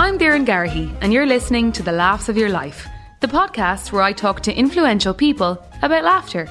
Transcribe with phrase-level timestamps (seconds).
[0.00, 2.86] I'm Doireann Garrihy, and you're listening to The Laughs of Your Life,
[3.20, 6.48] the podcast where I talk to influential people about laughter.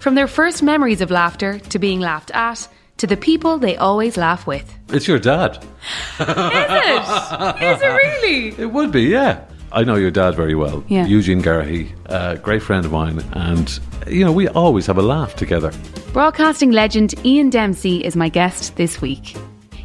[0.00, 2.66] From their first memories of laughter to being laughed at
[2.98, 4.76] to the people they always laugh with.
[4.88, 5.56] It's your dad.
[5.56, 7.62] Is it?
[7.62, 8.48] Is it really?
[8.58, 9.44] It would be, yeah.
[9.70, 11.06] I know your dad very well, Yeah.
[11.06, 15.36] Eugene Garrihy, a great friend of mine, and you know we always have a laugh
[15.36, 15.72] together.
[16.12, 19.36] Broadcasting legend Ian Dempsey is my guest this week.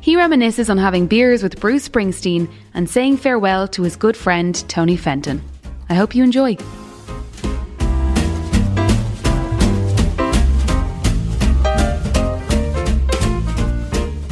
[0.04, 4.54] He reminisces on having beers with Bruce Springsteen and saying farewell to his good friend
[4.68, 5.42] Tony Fenton.
[5.90, 6.58] I hope you enjoy.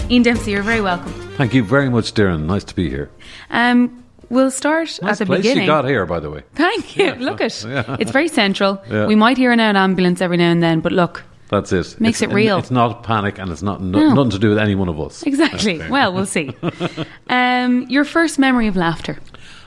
[0.09, 1.13] Ian Dempsey, you're very welcome.
[1.37, 2.47] Thank you very much, Doireann.
[2.47, 3.09] Nice to be here.
[3.49, 5.63] Um, we'll start Nice at the place beginning.
[5.63, 6.43] you got here, by the way.
[6.53, 7.13] Thank you.
[7.13, 7.69] Look at it.
[7.87, 7.95] yeah.
[7.97, 8.83] It's very central.
[8.89, 9.05] Yeah.
[9.05, 11.99] We might hear an ambulance every now and then, but look, That's it.
[11.99, 12.57] Makes It's- it real.
[12.57, 14.13] It's not panic, and it's not no, No.
[14.13, 15.21] nothing to do with any one of us.
[15.23, 15.81] exactly.
[15.89, 16.51] Well, we'll see.
[17.29, 19.19] Um, your first memory of laughter.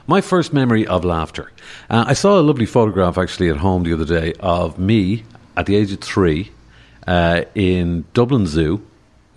[0.06, 1.50] My first memory of laughter.
[1.88, 5.24] Uh, I saw a lovely photograph actually at home the other day of me
[5.56, 6.50] at the age of three
[7.06, 8.80] uh, in Dublin Zoo.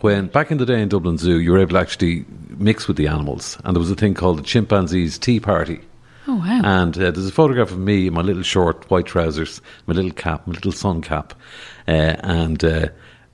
[0.02, 2.26] When back in the day in Dublin Zoo, you were able to actually
[2.58, 5.80] mix with the animals, and there was a thing called the chimpanzees tea party.
[6.28, 6.62] Oh wow.
[6.64, 10.12] And uh, there's a photograph of me in my little short white trousers, my little
[10.12, 11.34] cap, my little sun cap,
[11.88, 12.90] uh, and uh,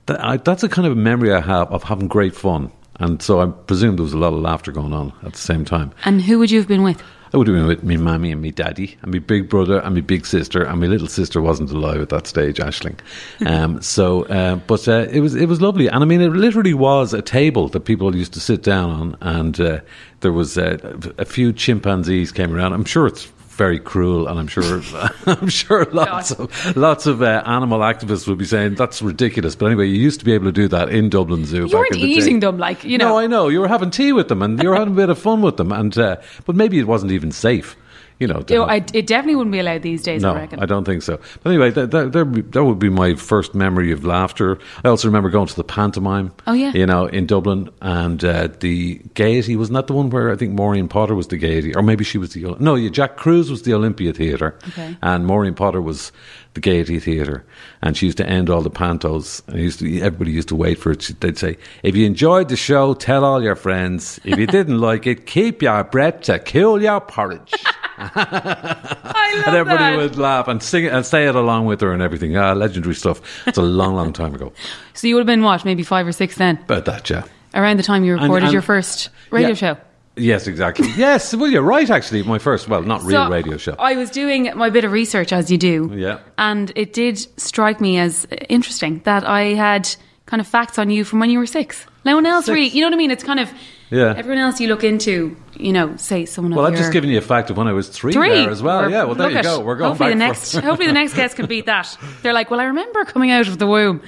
[0.06, 2.70] that, I, that's a kind of a memory I have of having great fun.
[3.00, 5.64] And so I presume there was a lot of laughter going on at the same
[5.64, 5.92] time.
[6.04, 7.02] and who would you have been with?
[7.34, 9.96] I would have been with me mammy and me daddy and my big brother and
[9.96, 13.00] my big sister and my little sister wasn't alive at that stage, Ashling.
[13.44, 16.72] Um, so, uh, but uh, it was it was lovely, and I mean, it literally
[16.72, 19.80] was a table that people used to sit down on, and uh,
[20.20, 20.78] there was uh,
[21.18, 22.72] a few chimpanzees came around.
[22.72, 24.82] I'm sure it's very cruel, and I'm sure
[25.26, 29.54] I'm sure lots of lots of uh, animal activists would be saying that's ridiculous.
[29.56, 31.66] But anyway, you used to be able to do that in Dublin Zoo.
[31.66, 32.06] You weren't the day.
[32.06, 33.10] eating them, like you know.
[33.10, 33.48] No, I know.
[33.48, 35.56] You were having tea with them and you were having a bit of fun with
[35.56, 35.72] them.
[35.72, 37.76] And uh, But maybe it wasn't even safe,
[38.18, 38.44] you know.
[38.64, 40.24] I- it definitely wouldn't be allowed these days.
[40.24, 40.60] I no, reckon.
[40.60, 41.18] I don't think so.
[41.42, 44.58] But anyway, that, that, that, that would be my first memory of laughter.
[44.84, 46.32] I also remember going to the pantomime.
[46.46, 46.72] Oh, yeah.
[46.72, 47.70] You know, in Dublin.
[47.82, 51.36] And uh, the Gaiety, wasn't that the one where I think Maureen Potter was the
[51.36, 51.74] Gaiety?
[51.74, 52.56] Or maybe she was the.
[52.60, 54.56] No, yeah, Jack Cruise was the Olympia Theatre.
[54.68, 54.96] Okay.
[55.02, 56.12] And Maureen Potter was
[56.54, 57.44] the Gaiety Theatre.
[57.82, 59.46] And she used to end all the pantos.
[59.48, 61.10] And used to, everybody used to wait for it.
[61.20, 64.20] They'd say, if you enjoyed the show, tell all your friends.
[64.24, 67.52] If you didn't like it, keep your breath to cool your porridge.
[67.98, 69.96] I love And everybody that.
[69.96, 72.36] would laugh and sing it and say it along with her and everything.
[72.36, 73.20] Ah, legendary stuff.
[73.46, 74.52] It's a long, long time ago.
[74.96, 77.24] So you would have been what, maybe five or six then, About that, yeah.
[77.52, 79.54] around the time you And- recorded and- your first radio Yeah.
[79.54, 79.76] show.
[80.16, 80.88] Yes, exactly.
[80.96, 82.22] yes, well, you're right, actually.
[82.22, 83.74] My first, well, not real So, radio show.
[83.80, 85.90] I was doing my bit of research as you do.
[85.92, 86.20] Yeah.
[86.38, 89.88] And it did strike me as interesting that I had
[90.26, 91.84] kind of facts on you from when you were six.
[92.04, 92.54] No one else Six.
[92.54, 93.10] really, you know what I mean?
[93.10, 93.50] It's kind of
[93.90, 94.14] Yeah.
[94.16, 97.22] everyone else you look into, you know, say someone well, I've just given you a
[97.22, 98.80] fact of when I was three, three there as well.
[98.82, 99.60] We're- yeah, well, there you go.
[99.60, 101.96] We're going hopefully the for- next hopefully the next guest can beat that.
[102.22, 104.02] They're like, well, I remember coming out of the womb,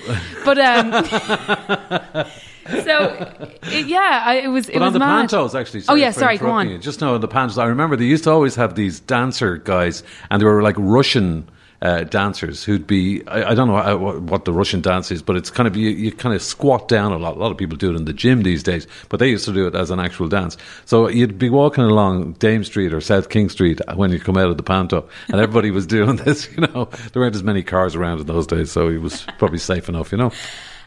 [0.45, 0.93] but um,
[2.85, 5.29] so it, yeah, I, it was it But was on the mad.
[5.31, 5.85] pantos, actually.
[5.89, 6.69] oh yeah, sorry, go on.
[6.69, 6.79] You.
[6.79, 10.03] Just know on the pantos, I remember they used to always have these dancer guys,
[10.31, 11.49] and they were like Russian
[11.83, 13.27] uh, dancers who'd be.
[13.29, 15.77] I, I don't know how, what, what the Russian dance is, but it's kind of
[15.77, 17.37] you, you kind of squat down a lot.
[17.37, 19.53] A lot of people do it in the gym these days, but they used to
[19.53, 20.57] do it as an actual dance.
[20.87, 24.49] So you'd be walking along Dame Street or South King Street when you come out
[24.51, 26.49] of the panto, and everybody was doing this.
[26.57, 29.59] You know, there weren't as many cars around in those days, so it was probably
[29.59, 30.13] safe enough.
[30.13, 30.33] You know.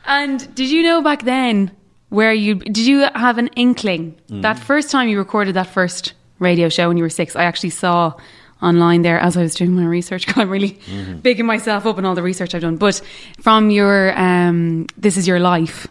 [0.06, 1.71] And did you know back then
[2.09, 4.41] where you did you have an inkling Mm.
[4.41, 7.35] that first time you recorded that first radio show when you were six?
[7.35, 8.13] I actually saw
[8.62, 10.25] online there as I was doing my research.
[10.38, 11.18] I'm really Mm-hmm.
[11.20, 12.78] bigging myself up in all the research I've done.
[12.78, 13.02] But
[13.42, 15.88] from your um, "This Is Your Life,"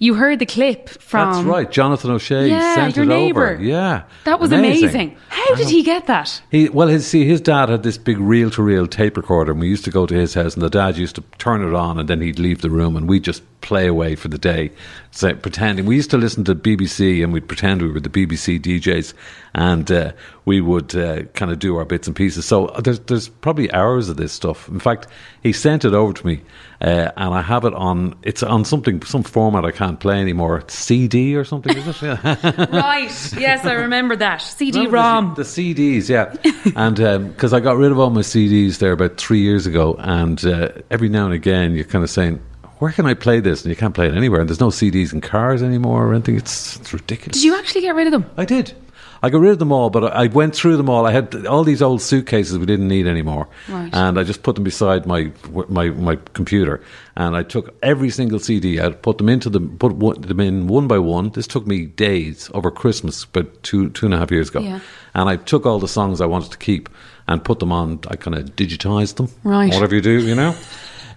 [0.00, 1.32] you heard the clip from.
[1.32, 3.54] That's right, Jonathan O'Shea Yeah, sent your it neighbour.
[3.54, 3.62] over.
[3.62, 5.16] Yeah, That was amazing.
[5.28, 6.40] How did he get that?
[6.50, 9.84] He well, his, see, his dad had this big reel-to-reel tape recorder, and we used
[9.86, 12.20] to go to his house, and the dad used to turn it on, and then
[12.20, 14.70] he'd leave the room, and we'd just play away for the day,
[15.10, 15.86] say, pretending.
[15.86, 19.14] We used to listen to BBC, and we'd pretend we were the BBC DJs,
[19.54, 20.12] and uh,
[20.44, 22.44] we would uh, kind of do our bits and pieces.
[22.44, 24.68] So uh, there's there's probably hours of this stuff.
[24.68, 25.06] In fact,
[25.42, 26.42] he sent it over to me,
[26.80, 28.14] uh, and I have it on.
[28.22, 30.58] It's on something, some format I can't play anymore.
[30.58, 32.68] It's CD or something, is it?
[32.78, 33.32] Right.
[33.38, 34.38] Yes, I remember that.
[34.38, 35.34] CD ROM.
[35.34, 36.34] The, the CDs, yeah.
[36.76, 36.96] and
[37.32, 40.68] because I got rid of all my CDs there about three years ago, and uh,
[40.90, 42.40] every now and again you're kind of saying,
[42.78, 43.62] where can I play this?
[43.62, 44.40] And you can't play it anywhere.
[44.40, 46.36] And there's no CDs in cars anymore or anything.
[46.36, 47.36] It's, it's ridiculous.
[47.40, 48.26] Did you actually get rid of them?
[48.36, 48.74] I did.
[49.20, 51.04] I got rid of them all, but I went through them all.
[51.04, 53.90] I had all these old suitcases we didn't need anymore, Right.
[53.92, 55.32] and I just put them beside my
[55.68, 56.80] my my computer,
[57.16, 60.68] and I took every single CD out, put them into them, put one, them in
[60.68, 61.30] one by one.
[61.30, 64.78] This took me days over Christmas, but two two and a half years ago, Yeah.
[65.16, 66.88] and I took all the songs I wanted to keep
[67.26, 67.98] and put them on.
[68.06, 69.74] I kind of digitized them, Right.
[69.74, 70.54] Whatever you do, you know.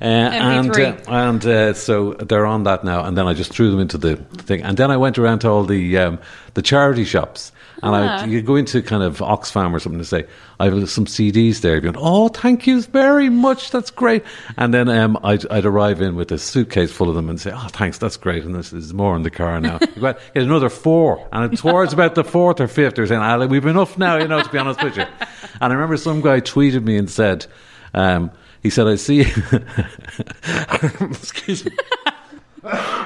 [0.02, 3.04] Uh, and uh, and uh, so they're on that now.
[3.04, 4.64] And then I just threw them into the thing.
[4.64, 6.20] And then I went around to all the um,
[6.56, 7.52] the charity shops.
[7.84, 8.22] And Ah.
[8.22, 10.26] I, you go into kind of Oxfam or something to say,
[10.60, 11.80] I have some CDs there.
[11.82, 13.72] Going, oh, thank you very much.
[13.72, 14.24] That's great.
[14.58, 17.52] And then um, I'd, I'd arrive in with a suitcase full of them and say,
[17.54, 18.44] oh, thanks, that's great.
[18.44, 19.78] And this is more in the car now.
[20.00, 21.28] Get another four.
[21.32, 24.50] And towards about the fourth or fifth, they're saying, we've enough now, you know, to
[24.50, 25.06] be honest with you.
[25.60, 27.48] And I remember some guy tweeted me and said,
[27.96, 28.30] um,
[28.62, 29.22] he said, I see.
[31.02, 31.72] Excuse me.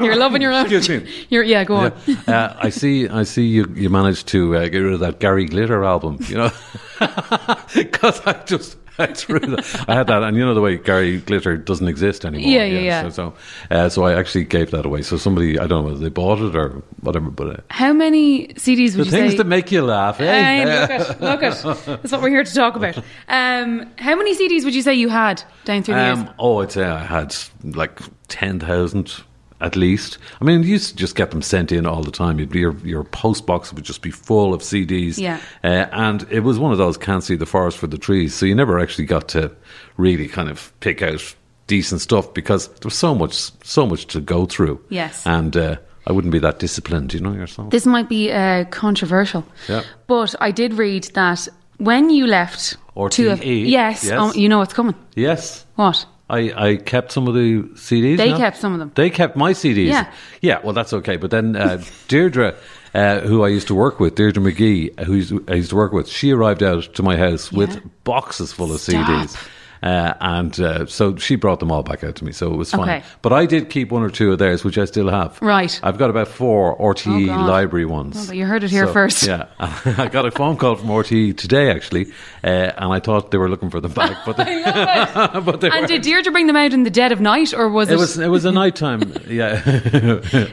[0.01, 0.65] You're loving your own.
[0.65, 1.25] Excuse me.
[1.29, 1.93] You're, yeah, go on.
[2.05, 2.15] Yeah.
[2.27, 3.07] Uh, I see.
[3.07, 3.71] I see you.
[3.73, 6.17] You managed to uh, get rid of that Gary Glitter album.
[6.27, 6.51] You know,
[7.73, 9.85] because I just I threw that.
[9.87, 12.49] I had that, and you know the way Gary Glitter doesn't exist anymore.
[12.49, 13.01] Yeah, yeah, yeah.
[13.03, 13.33] So, so,
[13.75, 15.01] uh, so I actually gave that away.
[15.01, 17.47] So somebody, I don't know whether they bought it or whatever, but.
[17.47, 19.37] Uh, How many CDs the would you things say?
[19.37, 20.25] that make you laugh, eh?
[20.25, 21.63] Hey, look at, look at.
[22.01, 22.97] That's what we're here to talk about.
[23.27, 26.17] Um, how many CDs would you say you had down through the years?
[26.19, 29.23] Um, oh, I'd say I had like 10,000
[29.61, 30.17] at least.
[30.41, 32.39] I mean, you used to just get them sent in all the time.
[32.39, 35.17] You'd be, your, your post box would just be full of CDs.
[35.17, 35.39] Yeah.
[35.63, 38.33] Uh, and it was one of those can't see the forest for the trees.
[38.35, 39.51] So you never actually got to
[39.97, 41.35] really kind of pick out
[41.67, 44.79] decent stuff because there was so much, so much to go through.
[44.89, 45.25] Yes.
[45.25, 47.71] And uh, I wouldn't be that disciplined, you know yourself.
[47.71, 49.83] This might be uh, controversial, Yeah.
[50.07, 51.47] but I did read that
[51.77, 52.77] when you left
[53.09, 54.13] two of yes, yes.
[54.15, 54.95] oh, you know what's coming.
[55.15, 55.65] yes.
[55.75, 56.05] What?
[56.29, 58.17] I, I kept some of the CDs.
[58.17, 58.37] They no?
[58.37, 58.91] kept some of them.
[58.95, 59.87] They kept my CDs.
[59.87, 60.11] Yeah.
[60.41, 61.17] Yeah, well, that's okay.
[61.17, 62.55] But then uh, Deirdre,
[62.95, 66.07] uh, who I used to work with, Deirdre McGee, who I used to work with,
[66.07, 67.59] she arrived out to my house Yeah.
[67.59, 69.05] with boxes full of Stop.
[69.07, 69.47] CDs.
[69.85, 72.71] Uh, and uh, so she brought them all back out to me, so it was
[72.71, 72.81] fine.
[72.89, 73.03] Okay.
[73.21, 75.39] But I did keep one or two of theirs, which I still have.
[75.43, 75.79] Right.
[75.83, 78.15] I've got about four RTE Oh, library ones.
[78.17, 79.27] Oh, but you heard it here So, first.
[79.27, 82.07] Yeah, I got a phone call from RTE today, actually,
[82.43, 82.47] uh,
[82.77, 84.63] and I thought they were looking for them back, but they,
[85.45, 85.87] but they And weren't.
[85.87, 87.93] did Deirdre bring them out in the dead of night, or was it?
[87.93, 89.61] It was it was a nighttime, yeah,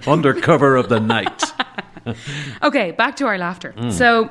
[0.06, 1.42] under cover of the night.
[2.62, 3.72] okay, back to our laughter.
[3.76, 3.92] Mm.
[3.92, 4.30] So,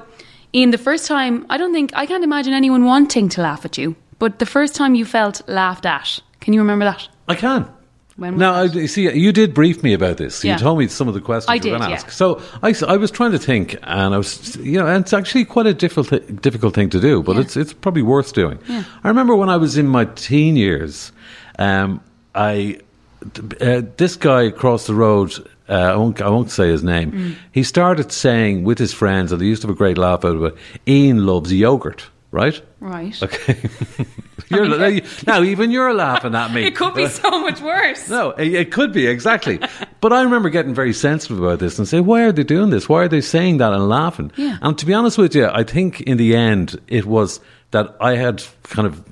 [0.54, 3.78] in the first time, I don't think I can't imagine anyone wanting to laugh at
[3.78, 7.08] you, but the first time you felt laughed at, can you remember that?
[7.28, 7.68] I can.
[8.18, 10.44] When was Now, I, you see, you did brief me about this.
[10.44, 10.54] Yeah.
[10.54, 11.96] You told me some of the questions I you were going to yeah.
[11.96, 12.12] ask.
[12.12, 15.66] So I was trying to think, and I was, you know, and it's actually quite
[15.66, 16.10] a difficult
[16.40, 17.42] difficult thing to do, but Yeah.
[17.42, 18.60] it's it's probably worth doing.
[19.04, 21.12] I remember when I was in my teen years,
[21.58, 22.00] um,
[22.36, 22.78] I
[23.60, 25.34] uh, this guy across the road.
[25.68, 26.22] Uh, I won't.
[26.22, 27.12] I won't say his name.
[27.12, 27.36] Mm.
[27.54, 30.36] He started saying with his friends, and they used to have a great laugh out
[30.36, 30.56] of it.
[30.86, 32.62] Ian loves yogurt, right?
[32.80, 33.16] Right.
[33.24, 33.58] Okay.
[34.50, 36.64] you're, now, now, even you're laughing at me.
[36.68, 38.10] It could be so much worse.
[38.10, 39.60] No, it, it could be exactly.
[40.02, 42.90] but I remember getting very sensitive about this and say, why are they doing this?
[42.90, 44.32] Why are they saying that and laughing?
[44.36, 44.58] Yeah.
[44.62, 47.40] And to be honest with you, I think in the end it was
[47.72, 49.06] that I had kind of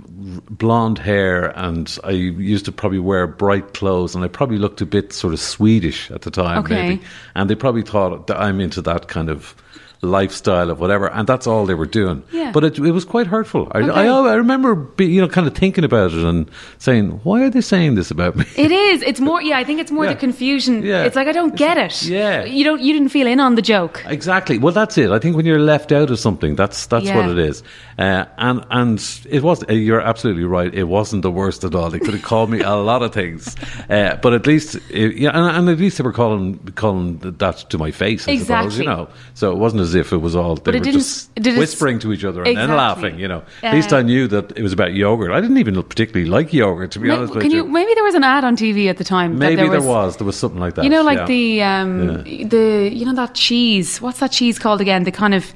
[0.50, 4.86] blonde hair and I used to probably wear bright clothes and I probably looked a
[4.86, 6.90] bit sort of Swedish at the time, Okay.
[6.90, 7.04] maybe.
[7.36, 9.56] And they probably thought that I'm into that kind of
[10.02, 12.24] lifestyle of whatever, and that's all they were doing.
[12.32, 12.52] Yeah.
[12.52, 13.68] But it, it was quite hurtful.
[13.72, 13.90] I, Okay.
[13.92, 17.50] I, I remember, be, you know, kind of thinking about it and saying, "Why are
[17.50, 19.02] they saying this about me?" It is.
[19.02, 19.42] It's more.
[19.42, 20.14] Yeah, I think it's more Yeah.
[20.14, 20.84] the confusion.
[20.84, 21.04] Yeah.
[21.04, 22.04] It's like I don't get it.
[22.04, 22.44] Yeah.
[22.46, 22.82] You don't.
[22.82, 24.04] You didn't feel in on the joke.
[24.06, 24.58] Exactly.
[24.58, 25.12] Well, that's it.
[25.12, 27.18] I think when you're left out of something, that's that's Yeah.
[27.18, 27.62] what it is.
[27.98, 29.64] Uh, and and it was.
[29.70, 30.74] uh, You're absolutely right.
[30.74, 31.90] It wasn't the worst at all.
[31.90, 33.56] They could have called me a lot of things,
[33.90, 37.58] uh, but at least, it, yeah, and, and at least they were calling calling that
[37.70, 38.28] to my face.
[38.28, 38.78] I suppose, Exactly.
[38.78, 39.10] you know.
[39.34, 40.56] So it wasn't as if it was all.
[40.56, 43.20] They But it were didn't just did whispering to each other and then laughing.
[43.20, 43.44] You know.
[43.64, 45.32] At least I knew that it was about yogurt.
[45.32, 47.64] I didn't even particularly like yogurt, to be Ma- honest with Can you.
[47.66, 47.70] you?
[47.70, 49.38] Maybe there was an ad on TV at the time.
[49.38, 49.88] Maybe there there was.
[49.88, 50.84] was, there was something like that.
[50.84, 54.02] You know, like the um, the you know that cheese.
[54.02, 55.04] What's that cheese called again?
[55.04, 55.54] The kind of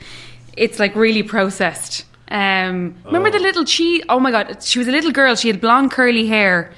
[0.57, 2.05] it's like really processed.
[2.29, 4.03] Um, remember the little cheese?
[4.09, 5.35] Oh my god, she was a little girl.
[5.35, 6.71] She had blonde curly hair.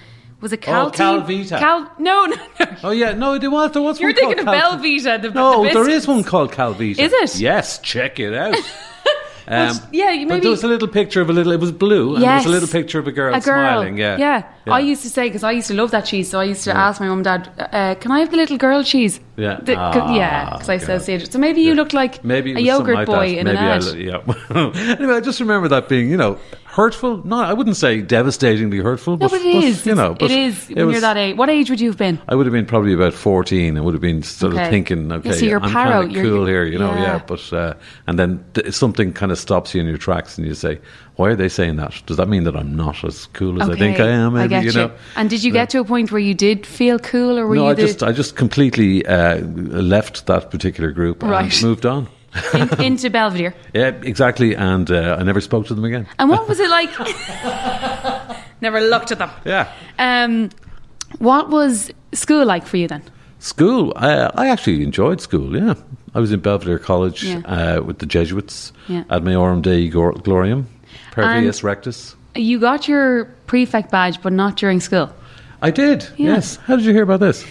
[0.46, 0.88] Was it Cal?
[0.88, 1.58] Oh, Calvita.
[1.58, 1.92] Cal?
[1.98, 2.66] No, no, no.
[2.84, 5.20] Oh yeah, no, there was there was You're one thinking of Cal- Belvita.
[5.24, 7.00] The, No, the there is one called Calvita.
[7.00, 7.40] Is it?
[7.42, 8.56] Yes, check it out.
[9.48, 11.52] Um, yeah, you but there was a little picture of a little.
[11.52, 13.42] It was blue, and there was a little picture of a girl, a girl.
[13.44, 13.96] smiling.
[13.96, 14.44] Yeah, yeah.
[14.66, 16.76] I used to say because I used to love that cheese, so I used to
[16.76, 19.60] ask my mum and dad, uh, "Can I have the little girl cheese?" Yeah.
[19.62, 21.32] The- 'cause- Ah, yeah, because I associated.
[21.32, 23.38] So maybe you looked like Maybe a yogurt like boy that.
[23.38, 23.84] in Maybe an ad.
[23.84, 24.96] I, yeah.
[24.98, 26.40] anyway, I just remember that being, you know,
[26.76, 27.26] hurtful.
[27.26, 29.14] No, I wouldn't say devastatingly hurtful.
[29.14, 29.86] No, but, but it is.
[29.86, 31.38] You know, but it is it was- you're that age.
[31.38, 32.20] What age would you have been?
[32.28, 33.78] I would have been probably about 14.
[33.78, 34.64] I would have been sort Okay.
[34.64, 36.92] of thinking, Yeah, okay, so you're I'm paro, kind of you're- cool here, you know,
[36.94, 37.02] yeah.
[37.02, 37.22] yeah.
[37.26, 37.74] But uh,
[38.08, 40.80] and then th- something kind of stops you in your tracks, and you say,
[41.16, 42.02] "Why are they saying that?
[42.06, 44.62] Does that mean that I'm not as cool as I think I am?" Maybe, I
[44.62, 44.92] get you know.
[45.16, 47.64] And did you get to a point where you did feel cool, or were no,
[47.66, 51.54] you I just I just completely uh, left that particular group Right.
[51.54, 52.08] and moved on.
[52.54, 53.54] In, into Belvedere?
[53.74, 56.08] Yeah, exactly, and uh, I never spoke to them again.
[56.20, 56.90] And what was it like?
[58.62, 59.30] Never looked at them.
[59.46, 59.72] Yeah.
[60.00, 60.50] Um,
[61.20, 63.04] what was school like for you then?
[63.40, 65.56] School, I, I actually enjoyed school.
[65.56, 65.76] Yeah,
[66.14, 67.40] I was in Belvedere College Yeah.
[67.46, 69.04] uh, with the Jesuits Yeah.
[69.10, 70.66] ad Maiorem Dei Gor- Gloriam,
[71.12, 72.16] Per Vias Rectas.
[72.36, 75.10] You got your prefect badge, but not during school.
[75.62, 76.04] I did.
[76.18, 76.36] Yeah.
[76.36, 76.58] Yes.
[76.66, 77.46] How did you hear about this?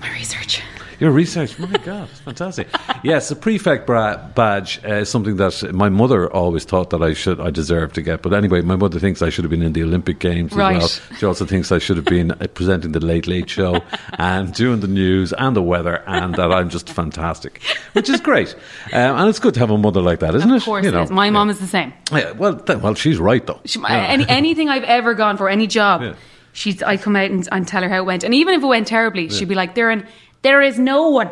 [0.00, 0.62] My research.
[1.00, 2.68] Your research, my God, it's fantastic.
[3.02, 7.14] Yes, the prefect bra- badge uh, is something that my mother always thought that I
[7.14, 8.20] should, I deserved to get.
[8.20, 10.76] But anyway, my mother thinks I should have been in the Olympic Games Right.
[10.76, 11.18] as well.
[11.18, 13.80] She also thinks I should have been uh, presenting the Late Late Show
[14.18, 17.62] and doing the news and the weather, and that I'm just fantastic,
[17.94, 18.54] which is great.
[18.92, 20.56] Um, and it's good to have a mother like that, isn't it?
[20.58, 21.10] Of course You it know, is.
[21.10, 21.30] My yeah.
[21.30, 21.94] mom is the same.
[22.12, 23.60] Yeah, well, th- well, she's right though.
[23.64, 26.14] She, any, anything I've ever gone for, any job, Yeah.
[26.52, 28.22] she's I come out and, and tell her how it went.
[28.22, 30.06] And even if it went terribly, she'd be like, "There, in,
[30.42, 31.30] there is no one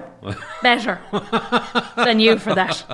[0.62, 1.00] better
[1.96, 2.84] than you for that.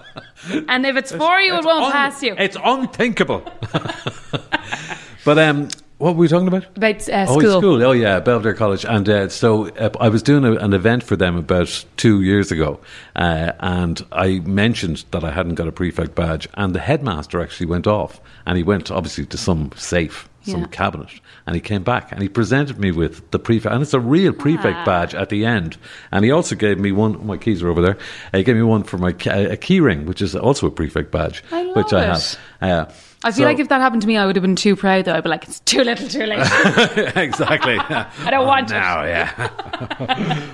[0.68, 3.42] And if it's for you, it won't un- pass you." It's unthinkable.
[5.25, 5.68] but um,
[6.04, 6.66] what were we talking about?
[6.76, 7.61] About uh, Oh, school.
[7.61, 7.82] school.
[7.82, 8.84] Oh, yeah, Belvedere College.
[8.84, 12.52] And uh, so uh, I was doing a, an event for them about two years
[12.52, 12.78] ago,
[13.16, 17.66] uh, and I mentioned that I hadn't got a prefect badge, and the headmaster actually
[17.66, 20.66] went off, and he went obviously to some safe, some Yeah.
[20.66, 21.08] cabinet,
[21.46, 24.34] and he came back and he presented me with the prefect, and it's a real
[24.34, 24.84] prefect Ah.
[24.84, 25.78] badge at the end,
[26.12, 27.26] and he also gave me one.
[27.26, 27.96] My keys are over there.
[28.32, 31.42] He gave me one for my a key ring, which is also a prefect badge,
[31.50, 32.38] I which I it.
[32.61, 32.94] have.
[33.25, 34.76] Uh, I feel so- like if that happened to me, I would have been too
[34.76, 35.07] proud.
[35.07, 36.38] Though I'd be like, "It's too little, too late.
[37.16, 37.78] exactly.
[37.78, 39.50] I don't want it." now, yeah.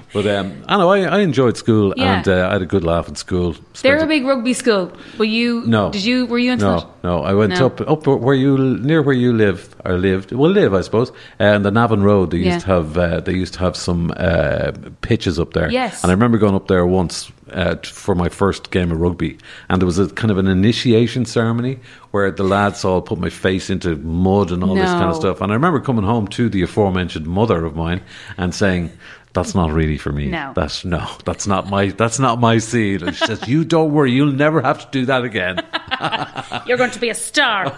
[0.12, 2.18] but um, I know I, I enjoyed school Yeah.
[2.18, 3.56] and uh, I had a good laugh at school.
[3.82, 4.92] They're a big rugby school.
[5.18, 5.62] Were you?
[5.66, 5.90] No.
[5.90, 6.26] Did you?
[6.26, 6.88] Were you into no, that?
[7.04, 7.22] no.
[7.22, 7.66] I went No.
[7.66, 10.32] up up where you near where you live or lived.
[10.32, 11.12] Well, live I suppose.
[11.38, 12.30] And the Navan Road.
[12.30, 12.54] They Yeah.
[12.54, 15.70] used to have uh, they used to have some uh, pitches up there.
[15.70, 16.02] Yes.
[16.02, 19.38] And I remember going up there once uh, for my first game of rugby,
[19.68, 21.78] and there was a kind of an initiation ceremony
[22.10, 25.40] where the lads all put my face into mud and all this kind of stuff.
[25.40, 28.02] And I remember coming home to the aforementioned mother of mine
[28.36, 28.90] and saying.
[29.32, 30.26] That's not really for me.
[30.26, 30.52] No.
[30.56, 31.08] That's no.
[31.24, 31.90] That's not my.
[31.90, 33.02] That's not my seed.
[33.02, 34.10] And she says, "You don't worry.
[34.10, 35.64] You'll never have to do that again."
[36.66, 37.76] You're going to be a star.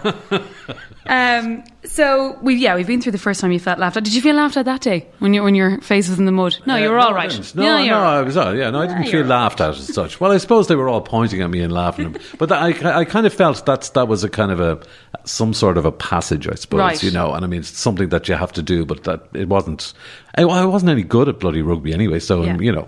[1.05, 4.03] um, so we yeah we've been through the first time you felt laughed at.
[4.03, 6.31] Did you feel laughed at that day when your when your face was in the
[6.31, 6.57] mud?
[6.65, 8.37] No, you were Uh, all no, I No, Yeah, no, I was.
[8.37, 10.19] Uh, yeah, no, I didn't Yeah, feel laughed at as such.
[10.21, 13.05] Well, I suppose they were all pointing at me and laughing, but that, I, I
[13.05, 14.79] kind of felt that's that was a kind of a
[15.25, 16.79] some sort of a passage, I suppose.
[16.79, 17.03] Right.
[17.03, 19.49] You know, and I mean, it's something that you have to do, but that it
[19.49, 19.93] wasn't.
[20.37, 22.57] I, I wasn't any good at bloody rugby anyway, so Yeah.
[22.57, 22.87] you know,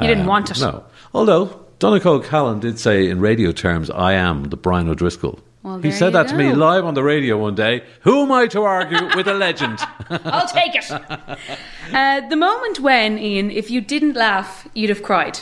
[0.00, 0.60] You didn't um, want it.
[0.60, 0.84] No,
[1.14, 1.58] although.
[1.82, 5.40] Donegal Callan did say in radio terms, I am the Brian O'Driscoll.
[5.64, 7.82] Well, he said that to me live on the radio one day.
[8.02, 9.80] Who am I to argue with a legend?
[10.10, 10.88] I'll take it.
[11.92, 15.40] Uh, the moment when Ian, if you didn't laugh, you'd have cried.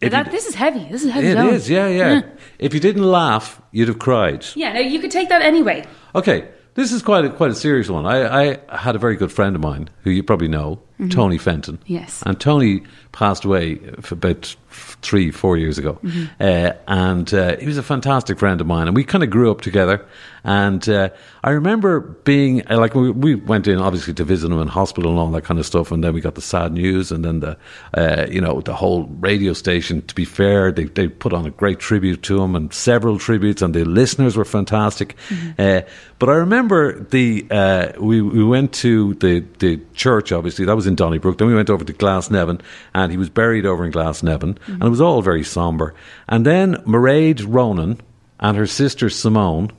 [0.00, 0.86] That, this is heavy.
[0.90, 1.28] This is heavy.
[1.28, 2.20] It is, yeah, yeah.
[2.58, 4.44] If you didn't laugh, you'd have cried.
[4.54, 4.74] Yeah.
[4.74, 5.86] Now you could take that anyway.
[6.14, 8.06] Okay, this is quite a, quite a serious one.
[8.06, 11.80] I, I had a very good friend of mine who you probably know, Tony Fenton.
[11.86, 12.22] Yes.
[12.24, 14.56] And Tony passed away for about
[15.02, 15.98] three, four years ago.
[16.40, 18.86] Uh, and uh, he was a fantastic friend of mine.
[18.86, 20.04] And we kind of grew up together.
[20.44, 21.10] And uh,
[21.44, 25.10] I remember being, uh, like, we, we went in obviously to visit him in hospital
[25.10, 25.92] and all that kind of stuff.
[25.92, 27.12] And then we got the sad news.
[27.12, 27.58] And then the,
[27.94, 31.50] uh, you know, the whole radio station, to be fair, they, they put on a
[31.50, 33.60] great tribute to him and several tributes.
[33.60, 35.16] And the listeners were fantastic.
[35.58, 35.82] Uh,
[36.18, 40.64] but I remember the, uh, we, we went to the, the church, obviously.
[40.64, 41.38] That was in Donnybrook.
[41.38, 42.60] Then we went over to Glasnevin.
[42.94, 44.58] And he was buried over in Glasnevin.
[44.66, 45.94] And it was all very somber.
[46.28, 48.00] And then Mairead Ronan
[48.40, 49.70] and her sister Simone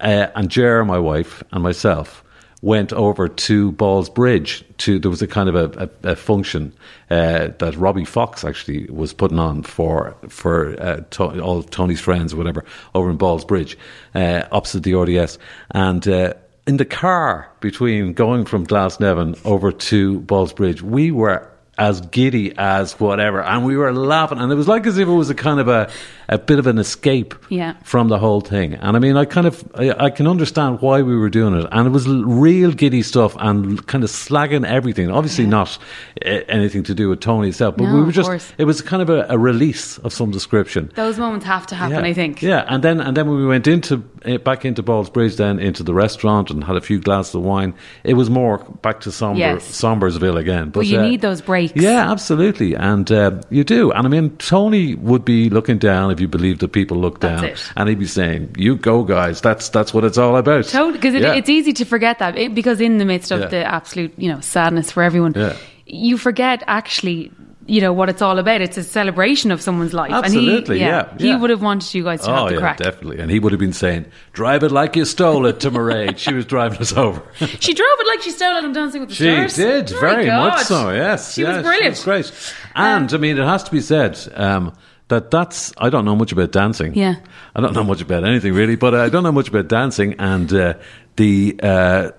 [0.00, 2.22] uh, and Jer, my wife, and myself
[2.62, 4.64] went over to Ballsbridge.
[4.78, 6.72] To there was a kind of a, a, a function
[7.10, 12.34] uh, that Robbie Fox actually was putting on for for uh, to, all Tony's friends,
[12.34, 13.76] or whatever, over in Ballsbridge,
[14.14, 15.38] uh, opposite the RDS,
[15.70, 16.06] and.
[16.06, 16.34] Uh,
[16.68, 22.98] in the car between going from Glasnevin over to Ballsbridge, we were as giddy as
[22.98, 25.60] whatever, and we were laughing, and it was like as if it was a kind
[25.60, 25.90] of a,
[26.28, 27.74] a bit of an escape Yeah.
[27.84, 28.74] from the whole thing.
[28.74, 31.66] And I mean, I kind of, I, I can understand why we were doing it.
[31.70, 35.10] And it was real giddy stuff and kind of slagging everything.
[35.10, 35.76] Obviously not
[36.24, 39.02] uh, anything to do with Tony itself, but No, we were just, it was kind
[39.02, 40.90] of a, a release of some description.
[40.94, 41.96] Those moments have to happen.
[42.04, 42.10] Yeah.
[42.10, 42.40] I think.
[42.42, 44.02] Yeah, and then and then when we went into
[44.44, 47.74] back into Ballsbridge, then into the restaurant and had a few glasses of wine.
[48.04, 49.64] It was more back to somber, Yes.
[49.80, 50.70] Sombersville again.
[50.70, 51.72] But Well, you uh, need those breaks.
[51.76, 53.92] Yeah, absolutely, and uh, you do.
[53.92, 57.40] And I mean, Tony would be looking down if you believe that people look That's
[57.42, 57.72] down, it.
[57.76, 59.40] and he'd be saying, "You go, guys.
[59.40, 61.34] That's that's what it's all about." Totally, because it, Yeah.
[61.34, 63.46] it's easy to forget that it, because in the midst of Yeah.
[63.46, 65.54] the absolute, you know, sadness for everyone, Yeah.
[65.86, 67.30] you forget actually,
[67.66, 68.60] you know, what it's all about.
[68.60, 70.12] It's a celebration of someone's life.
[70.12, 71.36] Absolutely, and he, yeah, he yeah.
[71.38, 72.76] would have wanted you guys to Oh have the yeah, crack.
[72.78, 73.18] definitely.
[73.18, 76.18] And he would have been saying, "Drive it like you stole it" to Mairead.
[76.18, 77.22] she was driving us over.
[77.60, 79.56] She drove it like she stole it on Dancing with the She Stars.
[79.56, 80.90] She did My very much so.
[80.90, 81.96] Yes, she yes, was brilliant.
[81.96, 82.54] She was great.
[82.74, 84.72] And I mean, it has to be said um,
[85.08, 85.72] that that's.
[85.78, 86.94] I don't know much about dancing.
[86.94, 87.16] Yeah.
[87.54, 90.14] I don't know much about anything really, but I don't know much about dancing.
[90.18, 90.74] And uh,
[91.16, 92.10] the uh,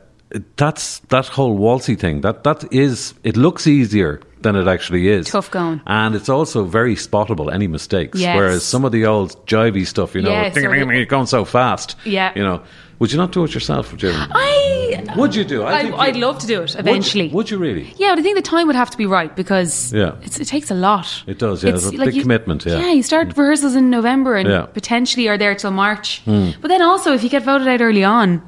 [0.55, 2.21] that's that whole waltzy thing.
[2.21, 3.13] That that is.
[3.23, 5.27] It looks easier than it actually is.
[5.27, 5.81] Tough going.
[5.87, 7.51] and it's also very spottable.
[7.53, 8.19] Any mistakes.
[8.19, 8.35] Yes.
[8.35, 11.43] Whereas some of the old jivey stuff, you know, Yes, ding, or ding, going so
[11.45, 11.95] fast.
[12.05, 12.31] Yeah.
[12.35, 12.61] You know,
[12.99, 14.15] would you not do it yourself, Jim?
[14.15, 15.61] I, Would you do?
[15.63, 17.27] I, I would love to do it Would- eventually.
[17.29, 17.93] Would, you really?
[17.97, 20.15] Yeah, but I think the time would have to be right because Yeah.
[20.23, 21.23] it's, it takes a lot.
[21.27, 21.75] It does, yeah.
[21.75, 22.79] It's a big commitment, yeah.
[22.79, 24.65] Yeah, you start rehearsals in November and Yeah.
[24.65, 26.21] Potentially are there till March.
[26.25, 26.51] Hmm.
[26.61, 28.41] But then also, if you get voted out early on,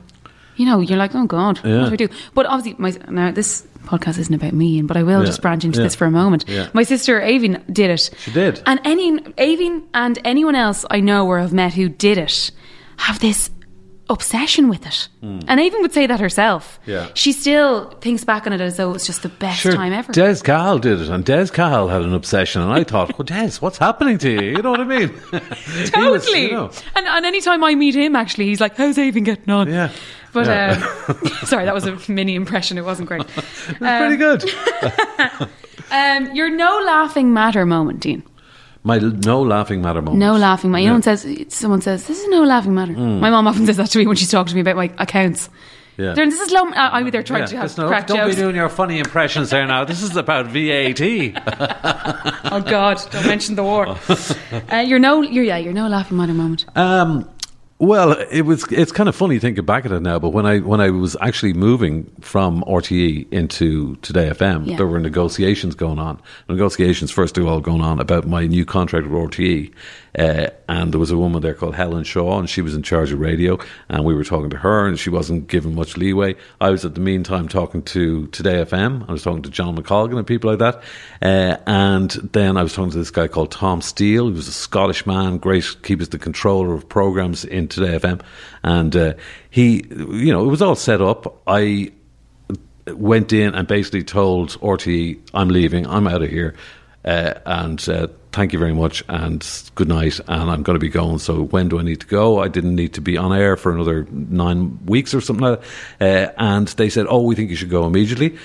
[0.59, 1.77] you know, you're like, oh God, Yeah.
[1.79, 2.09] what do we do?
[2.35, 5.25] But obviously, my, now this podcast isn't about me, but I will Yeah.
[5.25, 5.85] just branch into Yeah.
[5.85, 6.45] this for a moment.
[6.73, 8.09] My sister Aoibhín did it.
[8.23, 8.61] She did.
[8.67, 12.51] And any Aoibhín and anyone else I know or have met who did it
[12.97, 13.49] have this
[14.11, 15.07] obsession with it.
[15.21, 15.39] Hmm.
[15.47, 16.79] And Aoibhín would say that herself.
[16.87, 17.07] Yeah.
[17.13, 20.11] She still thinks back on it as though it was just the best time ever.
[20.11, 23.57] Des Cahill did it, and Des Cahill had an obsession, and I thought, well, Des,
[23.59, 24.41] what's happening to you?
[24.57, 25.09] You know what I mean?
[25.85, 26.09] Totally.
[26.11, 29.49] was, you know, and, and anytime I meet him, actually, he's like, "How's Aoibhín getting
[29.53, 29.91] on?" Yeah.
[30.33, 30.91] But Yeah.
[31.07, 32.77] um, sorry, that was a mini impression.
[32.77, 33.21] It wasn't great.
[33.37, 34.43] it's pretty good.
[35.91, 38.21] Um, your no laughing matter moment, Ian.
[38.83, 40.19] My no laughing matter moment.
[40.19, 40.83] No laughing matter.
[40.83, 40.93] You Yeah.
[40.93, 42.93] When says someone says this is no laughing matter.
[42.93, 45.49] My mom often says that to me when she's talking to me about my accounts.
[45.97, 46.13] Yeah.
[46.13, 46.65] This is low.
[46.69, 48.35] I- I'm either trying Yeah, to have listen, crack don't jokes.
[48.35, 49.83] be doing your funny impressions there now.
[49.83, 51.01] This is about VAT.
[52.51, 53.01] oh God!
[53.11, 53.97] Don't mention the war.
[54.71, 55.23] uh, your no.
[55.23, 55.57] Your yeah.
[55.57, 56.65] Your no laughing matter moment.
[56.77, 57.27] Um,
[57.79, 58.65] well, it was.
[58.71, 60.19] It's kind of funny thinking back at it now.
[60.19, 64.77] But when I when I was actually moving from RTE into Today FM, Yeah.
[64.77, 66.19] there were negotiations going on.
[66.49, 69.71] Negotiations first of all going on about my new contract with RTE,
[70.17, 73.11] uh, and there was a woman there called Helen Shaw, and she was in charge
[73.11, 73.57] of radio,
[73.89, 76.35] and we were talking to her, and she wasn't given much leeway.
[76.59, 79.07] I was at the meantime talking to Today FM.
[79.07, 80.83] I was talking to John McColgan and people like that,
[81.21, 84.53] uh, and then I was talking to this guy called Tom Steele, who was a
[84.53, 85.65] Scottish man, great.
[85.85, 88.21] He was the controller of programs in Today FM,
[88.63, 89.13] and uh,
[89.49, 91.41] he, you know, it was all set up.
[91.47, 91.91] I
[92.87, 96.55] went in and basically told RTE, I'm leaving, I'm out of here,
[97.05, 100.89] uh, and uh, thank you very much, and good night, and I'm going to be
[100.89, 101.19] going.
[101.19, 102.39] So when do I need to go?
[102.39, 105.61] I didn't need to be on air for another nine weeks or something like
[105.99, 106.29] that.
[106.29, 108.37] Uh, and they said, oh, we think you should go immediately.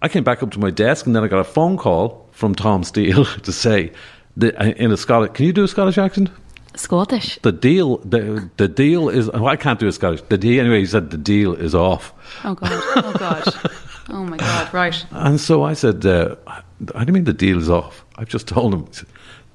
[0.00, 2.54] I came back up to my desk, and then I got a phone call from
[2.54, 3.92] Tom Steele to say,
[4.36, 6.30] the, uh, in a Scottish, can you do a Scottish accent?
[6.76, 7.38] Scottish.
[7.42, 9.28] The deal, the, the deal is.
[9.34, 10.22] Oh, I can't do a Scottish.
[10.22, 10.80] The deal, anyway.
[10.80, 12.12] He said the deal is off.
[12.44, 12.70] Oh God.
[12.72, 13.70] Oh God.
[14.10, 14.72] Oh my God.
[14.72, 15.04] Right.
[15.10, 18.04] And so I said, uh, I don't mean the deal is off.
[18.16, 18.86] I've just told him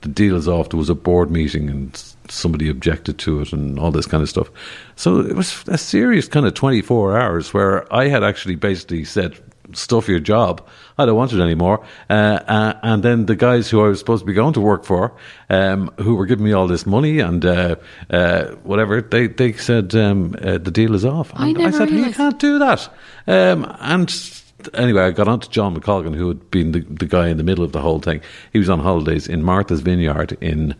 [0.03, 0.69] the deal is off.
[0.69, 4.29] There was a board meeting and somebody objected to it and all this kind of
[4.29, 4.49] stuff.
[4.95, 9.39] So it was a serious kind of 24 hours where I had actually basically said,
[9.71, 10.65] stuff your job.
[10.97, 11.83] I don't want it anymore.
[12.09, 14.83] Uh, uh, and then the guys who I was supposed to be going to work
[14.83, 15.15] for,
[15.49, 17.75] um, who were giving me all this money and uh,
[18.09, 21.31] uh, whatever, they, they said um, uh, the deal is off.
[21.33, 22.89] I And never said, you can't do that.
[23.25, 24.09] Um, and
[24.73, 27.43] anyway, I got on to John McColgan, who had been the, the guy in the
[27.43, 28.21] middle of the whole thing.
[28.51, 30.75] He was on holidays in Martha's Vineyard in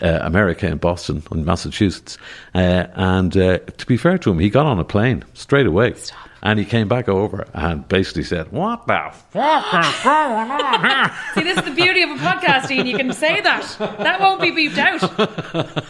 [0.00, 2.18] uh, America, in Boston, in Massachusetts.
[2.54, 5.94] Uh, and uh, to be fair to him, he got on a plane straight away.
[6.44, 11.16] And he came back over and basically said, What the fuck is going on here?
[11.34, 12.84] See, this is the beauty of a podcasting.
[12.84, 13.76] You can say that.
[13.78, 15.84] That won't be beeped out.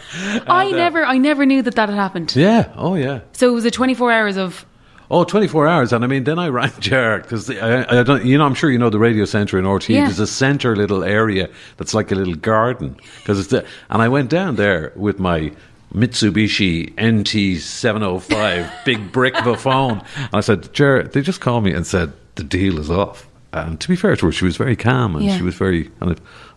[0.46, 2.37] I never, I never knew that that had happened.
[2.37, 3.20] Yeah, oh yeah.
[3.33, 4.66] So it was a 24 hours of.
[5.12, 5.92] Oh, 24 hours.
[5.92, 8.70] And I mean, then I rang Jared because I, I don't, you know, I'm sure
[8.70, 9.90] you know the radio centre in RT.
[9.90, 10.07] Yeah.
[10.07, 12.96] There's a centre little area that's like a little garden.
[13.27, 15.53] Cause it's the, and I went down there with my
[15.94, 20.03] Mitsubishi NT705 big brick of a phone.
[20.16, 23.29] And I said, Jared, they just called me and said, the deal is off.
[23.53, 25.37] And to be fair to her, she was very calm and Yeah.
[25.37, 25.90] she was very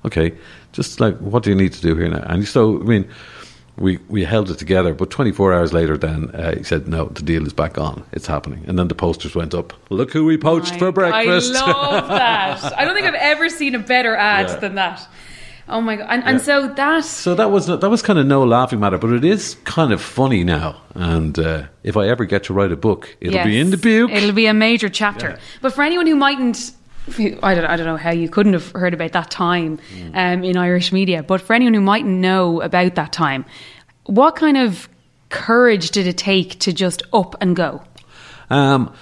[0.05, 0.33] okay,
[0.71, 2.23] just like, what do you need to do here now?
[2.27, 3.05] And so, I mean,
[3.77, 7.21] we, we held it together, but 24 hours later, then uh, he said, No, the
[7.21, 8.03] deal is back on.
[8.13, 8.63] It's happening.
[8.67, 9.73] And then the posters went up.
[9.89, 11.55] Look who we poached for breakfast.
[11.55, 12.77] I love that.
[12.77, 14.55] I don't think I've ever seen a better ad Yeah.
[14.57, 15.07] than that.
[15.67, 16.05] Oh my god!
[16.11, 19.11] And, and so that So that was that was kind of no laughing matter, but
[19.11, 20.79] it is kind of funny now.
[20.93, 24.11] And uh, if I ever get to write a book, it'll be in the book.
[24.15, 25.29] It'll be a major chapter.
[25.31, 25.39] Yeah.
[25.63, 26.71] But for anyone who mightn't,
[27.07, 29.79] I don't, I don't know how you couldn't have heard about that time
[30.13, 31.23] um, in Irish media.
[31.23, 33.45] But for anyone who mightn't know about that time,
[34.05, 34.89] what kind of
[35.29, 37.83] courage did it take to just up and go?
[38.49, 38.93] Um,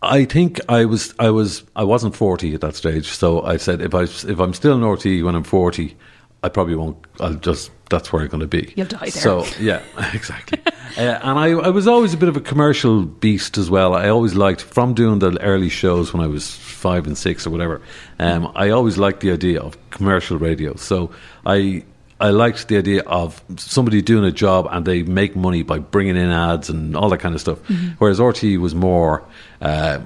[0.00, 3.80] I think I was I was I wasn't forty at that stage, so I said
[3.80, 5.96] if I if I'm still RT when I'm forty,
[6.42, 6.96] I probably won't.
[7.20, 8.72] I'll just that's where I'm going to be.
[8.76, 9.10] You'll die there.
[9.10, 9.82] So yeah,
[10.14, 10.60] exactly.
[10.66, 13.94] uh, and I I was always a bit of a commercial beast as well.
[13.94, 17.50] I always liked from doing the early shows when I was five and six or
[17.50, 17.80] whatever.
[18.18, 20.76] Um, I always liked the idea of commercial radio.
[20.76, 21.10] So
[21.44, 21.84] I.
[22.20, 26.16] I liked the idea of somebody doing a job and they make money by bringing
[26.16, 27.60] in ads and all that kind of stuff.
[27.98, 29.22] Whereas RT was more
[29.60, 29.98] uh,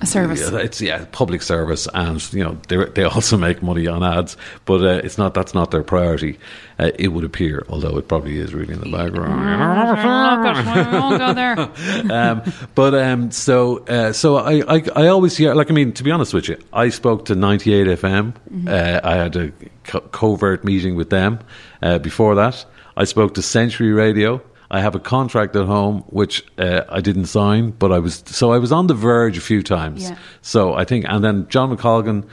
[0.00, 0.50] A service.
[0.50, 4.82] It's yeah, public service, and you know they they also make money on ads, but
[4.82, 6.38] uh, it's not that's not their priority.
[6.78, 9.40] Uh, it would appear, although it probably is really in the background.
[10.68, 11.60] I'll go there.
[12.12, 12.42] um,
[12.74, 16.10] but um, so uh, so I, I I always hear like I mean to be
[16.10, 18.34] honest with you, I spoke to ninety eight FM.
[18.66, 19.52] Uh, I had a
[19.84, 21.38] co- covert meeting with them.
[21.82, 22.64] Uh, before that,
[22.96, 24.42] I spoke to Century Radio.
[24.70, 28.52] I have a contract at home which uh, I didn't sign, but I was so
[28.52, 30.02] I was on the verge a few times.
[30.02, 30.16] Yeah.
[30.42, 32.28] So I think, and then John McColgan,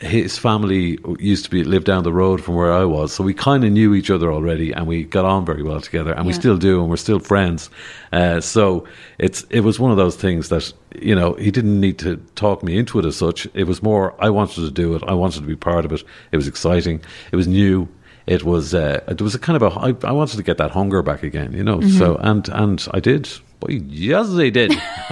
[0.00, 3.32] his family used to be live down the road from where I was, so we
[3.32, 6.32] kind of knew each other already, and we got on very well together, and we
[6.32, 7.70] still do, and we're still friends.
[8.12, 8.86] Uh, so
[9.18, 12.62] it's it was one of those things that you know he didn't need to talk
[12.62, 13.46] me into it as such.
[13.54, 16.02] It was more I wanted to do it, I wanted to be part of it.
[16.32, 17.88] It was exciting, it was new.
[18.26, 20.72] It was uh, it was a kind of a I, I wanted to get that
[20.72, 21.80] hunger back again, you know.
[21.80, 23.28] So and and I did.
[23.60, 24.72] Boy, yes, I did.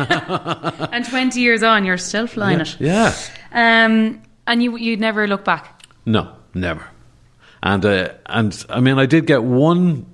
[0.92, 2.77] And 20 years on, you're still flying it.
[2.79, 3.14] yeah.
[3.53, 5.83] Um, and you, you'd never look back.
[6.05, 6.85] No, never.
[7.62, 10.07] And uh, and I mean, I did get one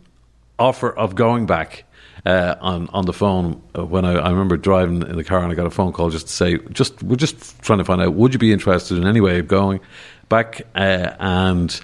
[0.59, 1.85] offer of going back
[2.27, 5.51] uh, on on the phone uh, when I, I remember driving in the car and
[5.51, 8.15] I got a phone call just to say, just we're just trying to find out,
[8.15, 9.81] would you be interested in any way of going
[10.29, 10.63] back?
[10.75, 11.81] Uh, and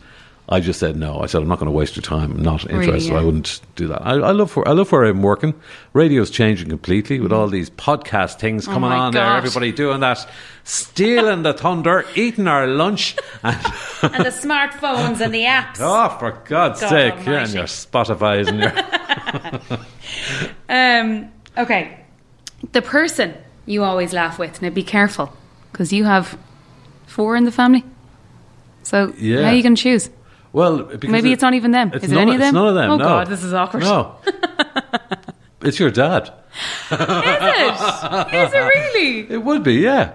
[0.49, 1.19] I just said no.
[1.21, 2.31] I said I'm not going to waste your time.
[2.31, 3.11] I'm not interested.
[3.13, 3.19] yeah.
[3.19, 4.01] I wouldn't do that.
[4.07, 5.55] I, I love where I love where I'm working.
[5.93, 9.25] Radio's changing completely with all these podcast things coming Oh on there.
[9.25, 10.25] Everybody doing that,
[10.63, 13.57] stealing the thunder, eating our lunch, and
[14.03, 15.77] and the smartphones and the apps.
[15.81, 17.15] Oh, for God's God sake!
[17.15, 17.37] Yeah, almighty.
[17.45, 19.79] and your Spotify's and your
[20.69, 22.05] Um, okay.
[22.73, 23.35] The person
[23.67, 24.63] you always laugh with.
[24.63, 25.33] Now be careful
[25.73, 26.39] because you have
[27.07, 27.85] four in the family.
[28.83, 29.43] So Yeah.
[29.43, 30.09] how are you going to choose?
[30.57, 30.75] Well.
[30.85, 31.93] Because Maybe it- it's not even them.
[31.93, 32.55] Is it any of it's them?
[32.55, 32.91] none of them.
[32.93, 33.05] Oh no.
[33.05, 33.83] God, this is awkward.
[33.83, 34.17] No,
[35.63, 36.33] it's your dad.
[36.91, 38.35] Is it?
[38.35, 39.27] Is it really?
[39.37, 40.13] It would be, yeah.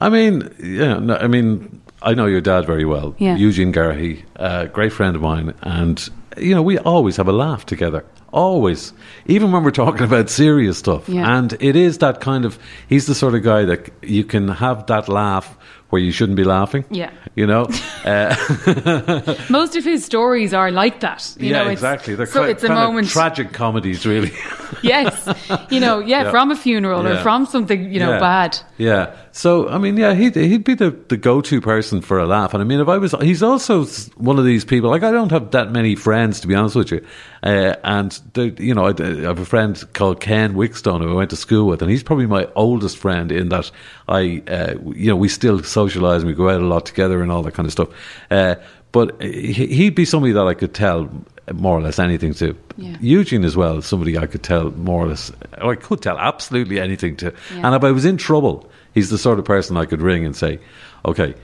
[0.00, 0.98] I mean, yeah.
[0.98, 3.36] No, I mean, I know your dad very well, Yeah.
[3.36, 7.64] Eugene Garrihy, a great friend of mine, and you know we always have a laugh
[7.66, 8.04] together.
[8.30, 8.92] Always,
[9.26, 11.08] even when we're talking about serious stuff.
[11.08, 11.38] Yeah.
[11.38, 12.58] And it is that kind of.
[12.88, 15.56] He's the sort of guy that you can have that laugh
[15.90, 16.84] where you shouldn't be laughing.
[16.90, 17.10] Yeah.
[17.34, 17.68] You know.
[18.04, 21.34] uh, Most of his stories are like that.
[21.38, 22.14] You yeah, know, exactly.
[22.14, 23.08] They're so quite, it's a kind of moment.
[23.08, 24.32] tragic comedies, really.
[24.82, 25.28] yes,
[25.70, 26.30] you know, yeah, Yeah.
[26.30, 28.20] from a funeral or from something you know Yeah.
[28.20, 28.58] bad.
[28.76, 29.14] Yeah.
[29.38, 32.54] So I mean, yeah, he'd he'd be the, the go to person for a laugh.
[32.54, 33.84] And I mean, if I was, he's also
[34.16, 34.90] one of these people.
[34.90, 37.06] Like I don't have that many friends, to be honest with you.
[37.44, 41.14] Uh, and the, you know, I, I have a friend called Ken Wickstone who I
[41.14, 43.70] went to school with, and he's probably my oldest friend in that
[44.08, 47.30] I, uh, you know, we still socialise and we go out a lot together and
[47.30, 47.90] all that kind of stuff.
[48.32, 48.56] Uh,
[48.90, 51.08] but he- he'd be somebody that I could tell
[51.54, 52.56] more or less anything to.
[52.76, 52.96] Yeah.
[53.00, 55.30] Eugene as well, somebody I could tell more or less,
[55.62, 57.32] or I could tell absolutely anything to.
[57.54, 57.66] Yeah.
[57.66, 58.68] And if I was in trouble,
[58.98, 60.58] he's the sort of person I could ring and say,
[61.04, 61.34] "Okay,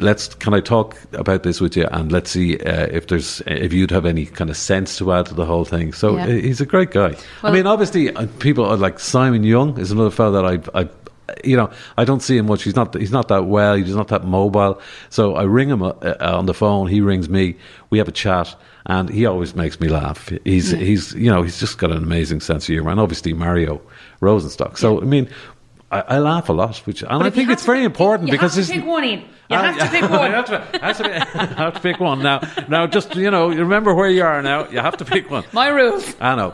[0.00, 3.72] let's can I talk about this with you, and let's see uh, if there's if
[3.72, 6.24] you'd have any kind of sense to add to the whole thing." So Yeah.
[6.24, 7.10] uh, he's a great guy.
[7.42, 10.80] Well- I mean, obviously, uh, people are like Simon Young is another fellow that I.
[10.82, 10.88] I
[11.44, 12.62] you know, I don't see him much.
[12.64, 12.94] He's not.
[12.96, 13.74] He's not that well.
[13.76, 14.80] He's not that mobile.
[15.10, 16.88] So I ring him uh, on the phone.
[16.88, 17.54] He rings me.
[17.90, 20.32] We have a chat, and he always makes me laugh.
[20.44, 23.80] He's he's you know he's just got an amazing sense of humor, and obviously Mario
[24.22, 24.78] Rosenstock.
[24.78, 25.28] So I mean,
[25.90, 28.56] I, I laugh a lot, which and I think it's very pick- important you because
[28.56, 29.20] have to pick one in.
[29.50, 30.30] You Uh, have to pick I one.
[30.32, 32.40] have to, I have to, pick- have to pick one now.
[32.68, 34.68] Now, just you know, you remember where you are now.
[34.68, 35.44] You have to pick one.
[35.52, 36.14] My rules.
[36.20, 36.52] I know.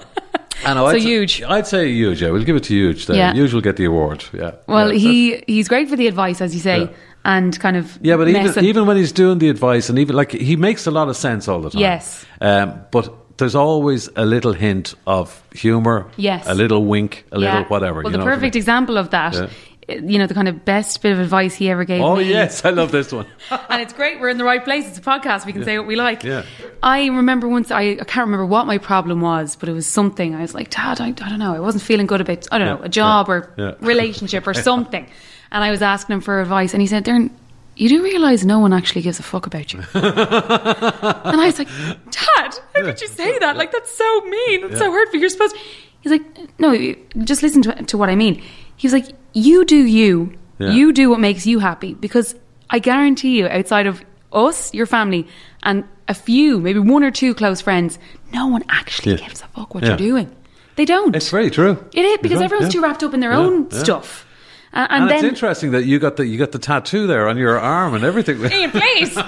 [0.64, 0.84] I know.
[0.86, 1.42] So I'd say- huge.
[1.42, 2.22] I'd say huge.
[2.22, 3.06] Yeah, we'll give it to huge.
[3.06, 3.16] There.
[3.16, 3.32] Yeah.
[3.34, 4.24] Huge will get the award.
[4.32, 4.52] Yeah.
[4.68, 6.88] Well, yeah, he he's great for the advice, as you say, Yeah.
[7.24, 10.30] and kind of Yeah, but even even when he's doing the advice, and even like
[10.30, 11.80] he makes a lot of sense all the time.
[11.80, 12.24] Yes.
[12.40, 16.06] Um, but there's always a little hint of humour.
[16.16, 16.46] Yes.
[16.46, 17.24] A little wink.
[17.32, 18.02] A little whatever.
[18.02, 18.60] Well, you the know what I perfect mean?
[18.60, 19.48] example of that Yeah.
[19.96, 22.24] you know, the kind of best bit of advice he ever gave Oh me.
[22.24, 23.26] yes, I love this one.
[23.68, 24.18] and it's great.
[24.20, 24.86] We're in the right place.
[24.88, 25.44] It's a podcast.
[25.46, 26.22] We can say what we like.
[26.24, 26.44] Yeah.
[26.82, 27.70] I remember once.
[27.70, 30.34] I, I can't remember what my problem was, but it was something.
[30.34, 31.54] I was like, Dad, I, I don't know.
[31.54, 32.46] I wasn't feeling good about.
[32.52, 33.74] I don't Yeah, know a job yeah, or yeah.
[33.80, 35.06] relationship or something.
[35.52, 37.30] And I was asking him for advice, and he said, "Doireann,
[37.76, 41.68] you do realise no one actually gives a fuck about you." and I was like,
[41.68, 43.56] Dad, how could you say that?
[43.56, 44.68] Like that's so mean.
[44.68, 45.20] That's so hurtful.
[45.20, 45.56] You're supposed.
[46.00, 48.42] He's like, no, just listen to, to what I mean.
[48.76, 50.36] He was like, you do you.
[50.58, 50.70] Yeah.
[50.70, 52.34] You do what makes you happy because
[52.70, 55.26] I guarantee you, outside of us, your family,
[55.62, 57.98] and a few, maybe one or two close friends,
[58.32, 59.26] no one actually Yeah.
[59.28, 59.90] gives a fuck what Yeah.
[59.90, 60.36] you're doing.
[60.76, 61.14] They don't.
[61.16, 61.82] It's very true.
[61.94, 62.80] It is because everyone's yeah.
[62.80, 63.78] too wrapped up in their Yeah, own yeah.
[63.82, 64.26] stuff.
[64.74, 67.28] Uh, and, And, then it's interesting that you got the you got the tattoo there
[67.28, 68.40] on your arm and everything.
[68.40, 69.14] Ian, please.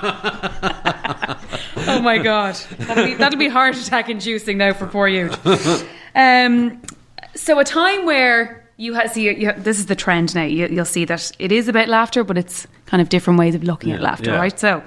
[1.88, 5.30] oh my god, that'll be, that'll be heart attack inducing now for poor you.
[6.16, 6.82] Um,
[7.34, 10.42] so a time where you have see you, this is the trend now.
[10.42, 13.62] You, you'll see that it is about laughter, but it's kind of different ways of
[13.64, 14.38] looking at laughter, yeah.
[14.38, 14.58] right?
[14.58, 14.82] So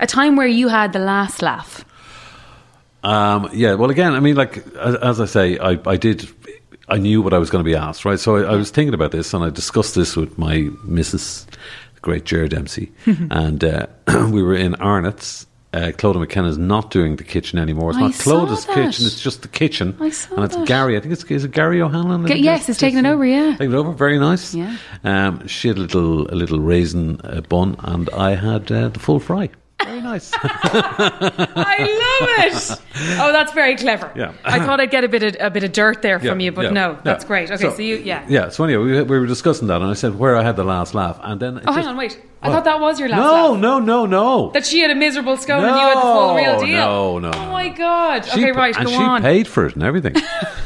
[0.00, 1.84] a time where you had the last laugh.
[3.02, 6.28] Um, yeah, well, again, I mean, like as, as I say, I, I did,
[6.88, 8.18] I knew what I was going to be asked, right?
[8.18, 11.46] So I, I was thinking about this, and I discussed this with my Mrs.
[11.94, 13.86] the Great Jared Dempsey, and uh,
[14.30, 15.46] we were in Arnott's.
[15.72, 17.90] Uh, Clodagh McKenna's not doing the kitchen anymore.
[17.90, 18.74] It's I not that.
[18.74, 20.68] kitchen; it's just the kitchen, I saw and it's that.
[20.68, 20.96] Gary.
[20.96, 22.24] I think it's is it Gary O'Hanlon.
[22.28, 23.56] Ge- yes, it's taken it over, yeah.
[23.56, 23.90] taken it over.
[23.90, 24.54] Very nice.
[24.54, 24.76] Yeah.
[25.02, 29.00] Um, she had a little a little raisin uh, bun, and I had uh, the
[29.00, 29.50] full fry.
[30.14, 30.30] Very nice.
[31.56, 32.80] I love it.
[33.20, 34.12] Oh, that's very clever.
[34.14, 34.32] Yeah.
[34.44, 36.52] I thought I'd get a bit of a bit of dirt there from Yeah, you,
[36.52, 37.00] but yeah, no, yeah.
[37.02, 37.50] that's great.
[37.50, 38.24] Okay, so, you yeah.
[38.28, 40.64] Yeah, so anyway, we, we were discussing that, and I said where I had the
[40.64, 41.58] last laugh, and then.
[41.58, 42.20] it Oh, hang on, wait.
[42.42, 43.60] I thought that was your last No, laugh.
[43.60, 44.06] no, no, no.
[44.06, 44.50] No.
[44.52, 46.76] That she had a miserable scone and you had the full real No, deal.
[46.76, 48.24] no, no, Oh my god.
[48.26, 49.22] She okay, right, and go she on.
[49.22, 50.14] paid for it and everything,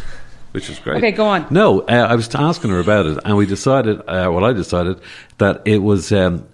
[0.53, 0.97] which is great.
[0.99, 1.47] Okay, go on.
[1.51, 4.01] No, uh, I was asking her about it, and we decided.
[4.01, 5.01] Uh, well, I decided
[5.39, 6.13] that it was.
[6.13, 6.47] Um,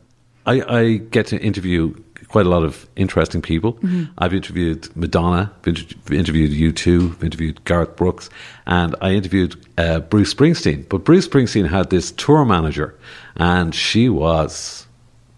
[0.46, 1.94] I, I get to interview
[2.34, 3.74] quite a lot of interesting people.
[3.74, 4.06] Mm-hmm.
[4.18, 8.28] I've interviewed Madonna, I've inter- interviewed U2, I've interviewed Garth Brooks,
[8.66, 10.88] and I interviewed uh, Bruce Springsteen.
[10.88, 12.98] But Bruce Springsteen had this tour manager,
[13.36, 14.84] and she was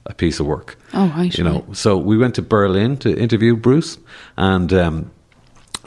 [0.07, 0.79] a piece of work.
[0.95, 1.77] Oh, right, You know, right.
[1.77, 3.99] so we went to Berlin to interview Bruce,
[4.39, 5.11] and um,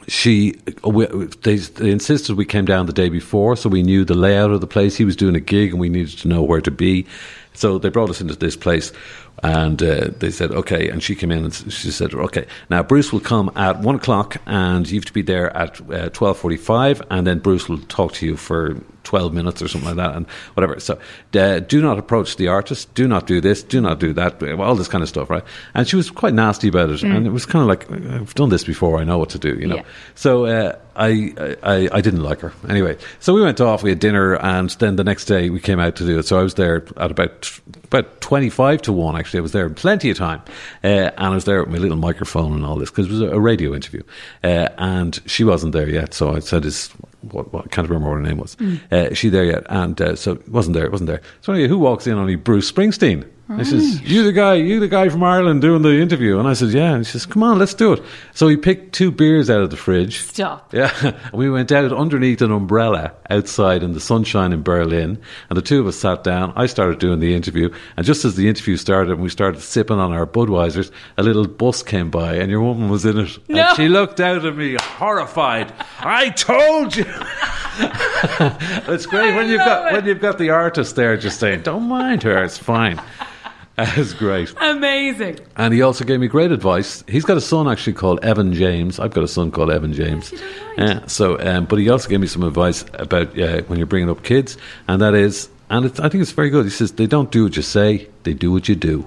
[0.08, 1.08] she we,
[1.42, 4.62] they, they insisted we came down the day before, so we knew the layout of
[4.62, 4.96] the place.
[4.96, 7.08] He was doing a gig, and we needed to know where to be.
[7.54, 8.94] So they brought us into this place,
[9.44, 13.12] and uh, they said, "Okay." And she came in and she said, "Okay, now Bruce
[13.12, 17.02] will come at one o'clock, and you have to be there at uh, twelve forty-five,
[17.10, 20.28] and then Bruce will talk to you for." 12 minutes or something like that and
[20.54, 21.00] whatever so
[21.36, 24.76] uh, do not approach the artist do not do this do not do that all
[24.76, 27.46] this kind of stuff right and she was quite nasty about it and it was
[27.46, 29.84] kind of like i've done this before i know what to do you know Yeah.
[30.16, 31.34] so uh, I,
[31.64, 32.98] I I didn't like her anyway.
[33.22, 33.84] So we went off.
[33.84, 36.24] We had dinner, and then the next day we came out to do it.
[36.28, 37.50] So I was there at about
[37.86, 39.16] about twenty five to one.
[39.16, 40.42] Actually, I was there plenty of time,
[40.84, 43.22] uh, and I was there with my little microphone and all this because it was
[43.22, 44.04] a, a radio interview,
[44.44, 46.14] uh, and she wasn't there yet.
[46.14, 46.90] So I said, "Is
[47.22, 48.56] what, what I can't remember what her name was.
[48.92, 50.86] Uh, is she there yet?" And uh, so wasn't there.
[50.86, 51.22] It wasn't there.
[51.42, 52.14] So anyway, who walks in?
[52.18, 53.26] Only Bruce Springsteen.
[53.58, 56.54] He says, "You the guy, you the guy from Ireland doing the interview?" And I
[56.54, 58.04] said, "Yeah." And he says, "Come on, let's do it."
[58.36, 60.20] So he picked two beers out of the fridge.
[60.22, 60.72] Stop.
[60.80, 65.18] Yeah, and we went out underneath an umbrella outside in the sunshine in Berlin,
[65.50, 66.54] and the two of us sat down.
[66.56, 69.98] I started doing the interview, and just as the interview started and we started sipping
[69.98, 73.38] on our Budweisers, a little bus came by, and your woman was in it.
[73.50, 73.62] No.
[73.64, 75.74] And she looked out at me, horrified.
[76.00, 77.06] I told you.
[77.80, 79.94] it's great I when you've got it.
[79.94, 83.02] when you've got the artist there just saying, "Don't mind her, it's fine."
[83.86, 84.54] That's great.
[84.60, 85.40] Amazing.
[85.56, 87.04] And he also gave me great advice.
[87.08, 89.00] He's got a son actually called Evan James.
[89.00, 90.32] I've got a son called Evan James.
[90.32, 90.38] you
[90.78, 90.90] don't.
[90.90, 94.10] Uh, so, um, but he also gave me some advice about uh, when you're bringing
[94.10, 96.66] up kids, and that is, and it's, I think it's very good.
[96.66, 99.06] He says they don't do what you say; they do what you do.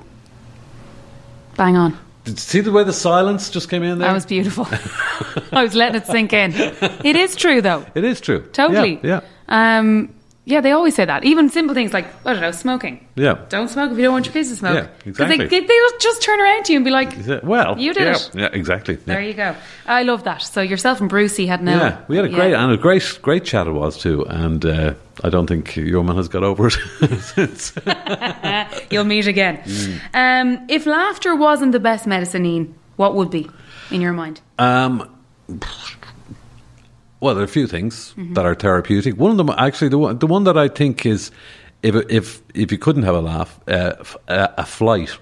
[1.56, 1.98] Bang on.
[2.24, 4.08] Did you see the way the silence just came in there?
[4.08, 4.66] That was beautiful.
[5.52, 6.52] I was letting it sink in.
[6.54, 7.84] It is true, though.
[7.94, 8.42] it is true.
[8.52, 9.00] Totally.
[9.02, 9.22] Yeah.
[9.48, 11.24] Um, yeah, they always say that.
[11.24, 13.06] Even simple things like, I don't know, smoking.
[13.14, 13.24] Yeah.
[13.24, 13.44] yeah.
[13.48, 14.74] Don't smoke if you don't want your kids to smoke.
[14.74, 15.36] Yeah, exactly.
[15.36, 18.16] they, they, they'll just turn around to you and be like, Well, You did yeah,
[18.16, 18.30] it.
[18.34, 18.94] Yeah, exactly.
[18.94, 19.00] Yeah.
[19.06, 19.54] there you go.
[19.86, 20.42] I love that.
[20.42, 21.76] So yourself and Brucey had no.
[21.76, 24.94] Yeah, we had a great and a great great chat it was too, and uh,
[25.22, 27.72] I don't think your man has got over it since.
[28.90, 29.62] You'll meet again.
[29.72, 29.98] Mm.
[30.14, 33.48] Um, if laughter wasn't the best medicine, Ian, what would be
[33.90, 34.40] in your mind?
[34.58, 35.08] Um,
[37.22, 39.16] well, there are a few things that are therapeutic.
[39.16, 41.30] One of them, actually, the one, the one that I think is,
[41.82, 45.16] if if if you couldn't have a laugh, uh, f- uh, a flight.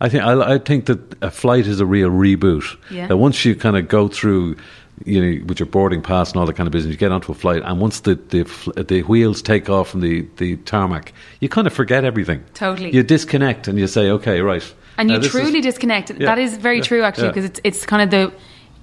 [0.00, 2.76] I think I, I think that a flight is a real reboot.
[2.88, 3.08] Yeah.
[3.08, 4.56] That once you kind of go through
[5.04, 7.32] you know, with your boarding pass and all that kind of business, you get onto
[7.32, 11.48] a flight, and once the the, the wheels take off from the, the tarmac, you
[11.48, 12.44] kind of forget everything.
[12.54, 12.94] Totally.
[12.94, 14.74] You disconnect and you say, okay, right.
[14.98, 16.10] and you this is- truly disconnect.
[16.10, 18.32] Yeah, That is very yeah, true, actually, because it's it's kind of the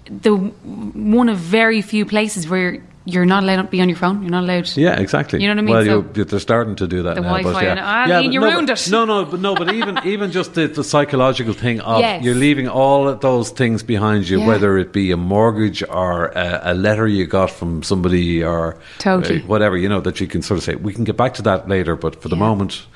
[0.10, 4.24] the one of very few places where you're not allowed to be on your phone.
[4.24, 4.76] You're not allowed.
[4.76, 5.40] Yeah, exactly.
[5.40, 5.88] You know what I mean?
[5.88, 7.38] Well, So- they're starting to do that The now.
[7.38, 7.76] Wi-Fi yeah.
[7.80, 8.92] ah, yeah, Ian, but you no, ruined but, it.
[8.92, 12.24] No, no, but no, but even even just the, the psychological thing of Yes.
[12.24, 14.48] you're leaving all of those things behind you, Yeah.
[14.48, 19.44] whether it be a mortgage or a, a letter you got from somebody or Totally.
[19.44, 21.44] uh, whatever, you know, that you can sort of say we can get back to
[21.44, 22.88] that later, but for the moment,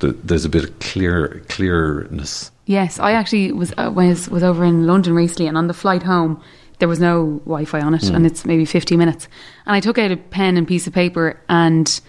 [0.00, 2.50] th- there's a bit of clear clearness.
[2.68, 6.02] Yes, I actually was uh, was was over in London recently, and on the flight
[6.02, 6.38] home,
[6.80, 8.14] there was no Wi-Fi on it, Hmm.
[8.16, 9.26] and it's maybe fifty minutes.
[9.64, 12.00] And I took out a pen and piece of paper and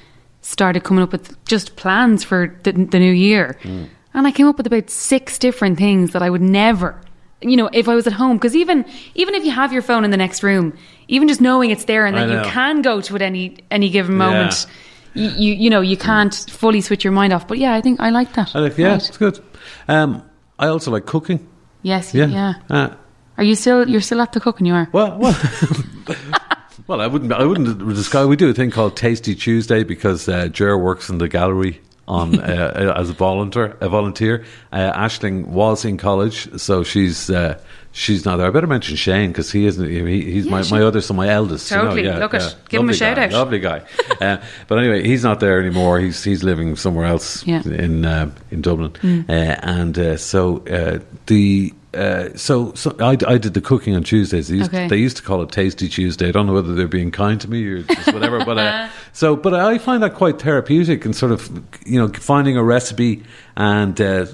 [0.42, 3.58] started coming up with just plans for the, the new year.
[3.64, 3.84] Hmm.
[4.14, 7.00] And I came up with about six different things that I would never,
[7.42, 8.36] you know, if I was at home.
[8.38, 8.84] Because even
[9.16, 10.74] even if you have your phone in the next room,
[11.08, 14.18] even just knowing it's there and that you can go to it any any given
[14.18, 14.66] moment.
[14.68, 14.74] Yeah.
[15.24, 18.00] You, you you know you can't fully switch your mind off, but yeah, I think
[18.02, 18.52] I like that.
[18.56, 19.08] I like, yeah, Right.
[19.10, 19.40] it's good.
[19.88, 20.22] Um,
[20.60, 21.48] I also like cooking.
[21.82, 22.28] Yes, Yeah.
[22.28, 22.54] yeah.
[22.70, 22.90] Uh,
[23.38, 23.88] Are you still?
[23.90, 24.68] You're still at the cooking.
[24.68, 24.88] You are.
[24.92, 25.36] Well, well,
[26.88, 27.32] well, I wouldn't.
[27.32, 28.28] I wouldn't describe.
[28.28, 32.40] We do a thing called Tasty Tuesday because uh, Jer works in the gallery on
[32.42, 33.78] uh, as a volunteer.
[33.82, 34.44] A volunteer.
[34.74, 37.58] Uh, Ashling was in college, so she's uh,
[38.00, 38.48] she's not there.
[38.48, 39.88] I better mention Shane because he isn't.
[39.90, 41.70] He, he's Yeah, my, my other son, my eldest.
[41.70, 42.06] you know, Totally.
[42.06, 42.50] yeah, Look at- yeah.
[42.70, 43.32] give him a Lovely shout guy, out.
[43.34, 43.82] Lovely guy.
[44.22, 46.00] uh, but anyway, he's not there anymore.
[46.00, 48.94] He's he's living somewhere else in uh, in Dublin,
[49.30, 49.32] uh,
[49.62, 51.74] and uh, so uh, the.
[51.92, 54.48] Uh, so, so I, I did the cooking on Tuesdays.
[54.50, 54.88] They used, Okay.
[54.88, 56.28] they used to call it Tasty Tuesday.
[56.28, 58.46] I don't know whether they're being kind to me or just whatever.
[58.46, 61.50] but uh, so, but I find that quite therapeutic and sort of
[61.88, 63.24] you know finding a recipe
[63.58, 64.26] and uh,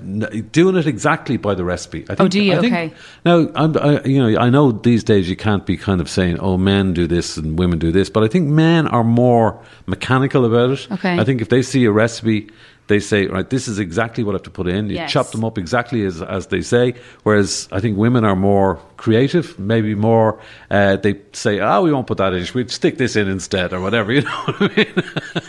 [0.52, 2.04] doing it exactly by the recipe.
[2.04, 2.54] I think, Oh, do you?
[2.54, 2.94] I think, Okay.
[3.24, 6.38] Now, I'm, I, you know, I know these days you can't be kind of saying,
[6.40, 10.44] "Oh, men do this and women do this," but I think men are more mechanical
[10.46, 10.88] about it.
[10.92, 11.18] Okay.
[11.18, 12.50] I think if they see a recipe.
[12.88, 14.90] They say, right, this is exactly what I have to put in.
[14.90, 15.12] You Yes.
[15.12, 16.94] chop them up exactly as, as they say.
[17.24, 22.08] Whereas I think women are more creative, maybe more, uh, they say, oh, we won't
[22.08, 24.94] put that in, we'd stick this in instead or whatever, you know what I mean?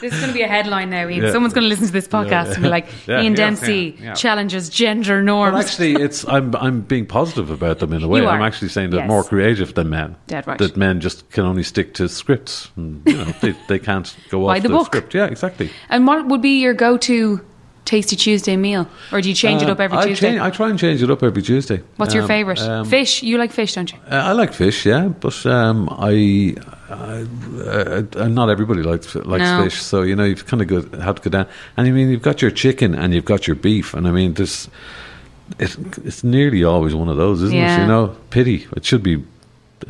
[0.00, 1.24] This is going to be a headline now, Ian.
[1.24, 1.30] Yeah.
[1.32, 4.04] Someone's going to listen to this podcast and be like, Yeah, Ian yeah, Dempsey yeah,
[4.06, 4.14] yeah.
[4.14, 5.52] challenges gender norms.
[5.56, 8.26] But actually, it's I'm I'm being positive about them in a way.
[8.26, 9.08] I'm actually saying they're Yes.
[9.08, 10.16] more creative than men.
[10.26, 10.58] Dead right.
[10.58, 12.70] That men just can only stick to scripts.
[12.76, 14.86] And, you know, they they can't go By off the book.
[14.86, 15.14] script.
[15.14, 15.70] Yeah, exactly.
[15.90, 17.25] and what would be your go-to
[17.86, 20.28] Tasty Tuesday meal, or do you change it Uh, up every I Tuesday?
[20.30, 21.80] change- I try and change it up every Tuesday.
[21.96, 22.60] What's your Um, favourite?
[22.60, 23.22] um, fish.
[23.22, 23.98] You like fish, don't you?
[24.10, 26.54] Uh, I like fish, yeah, but um, I,
[26.90, 27.24] I,
[27.64, 29.62] uh, uh, not everybody likes likes No.
[29.64, 29.80] fish.
[29.80, 31.46] So you know, you've kind of go, have to go down.
[31.76, 34.34] And I mean, you've got your chicken and you've got your beef, and I mean,
[34.34, 34.68] this
[35.60, 37.80] it, it's nearly always one of those, isn't it?
[37.82, 38.66] You know, pity.
[38.76, 39.22] It should be.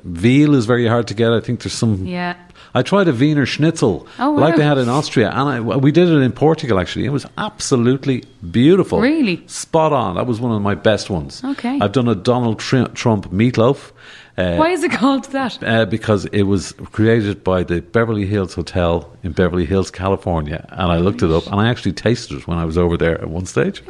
[0.05, 1.33] Veal is very hard to get.
[1.33, 2.07] I think there's some.
[2.07, 2.37] Yeah.
[2.75, 6.09] I tried a Wiener Schnitzel, Oh, like they had in Austria, and I, we did
[6.11, 6.79] it in Portugal.
[6.79, 9.01] Actually, it was absolutely beautiful.
[9.01, 9.42] Really?
[9.46, 10.16] spot on.
[10.16, 11.42] That was one of my best ones.
[11.42, 11.79] Okay.
[11.81, 13.92] I've done a Donald Trump meatloaf.
[14.38, 15.59] Uh, Why is it called that?
[15.62, 20.66] uh, because it was created by the Beverly Hills Hotel in Beverly Hills, California.
[20.72, 23.18] And I looked it up and I actually tasted it when I was over there
[23.20, 23.83] at one stage.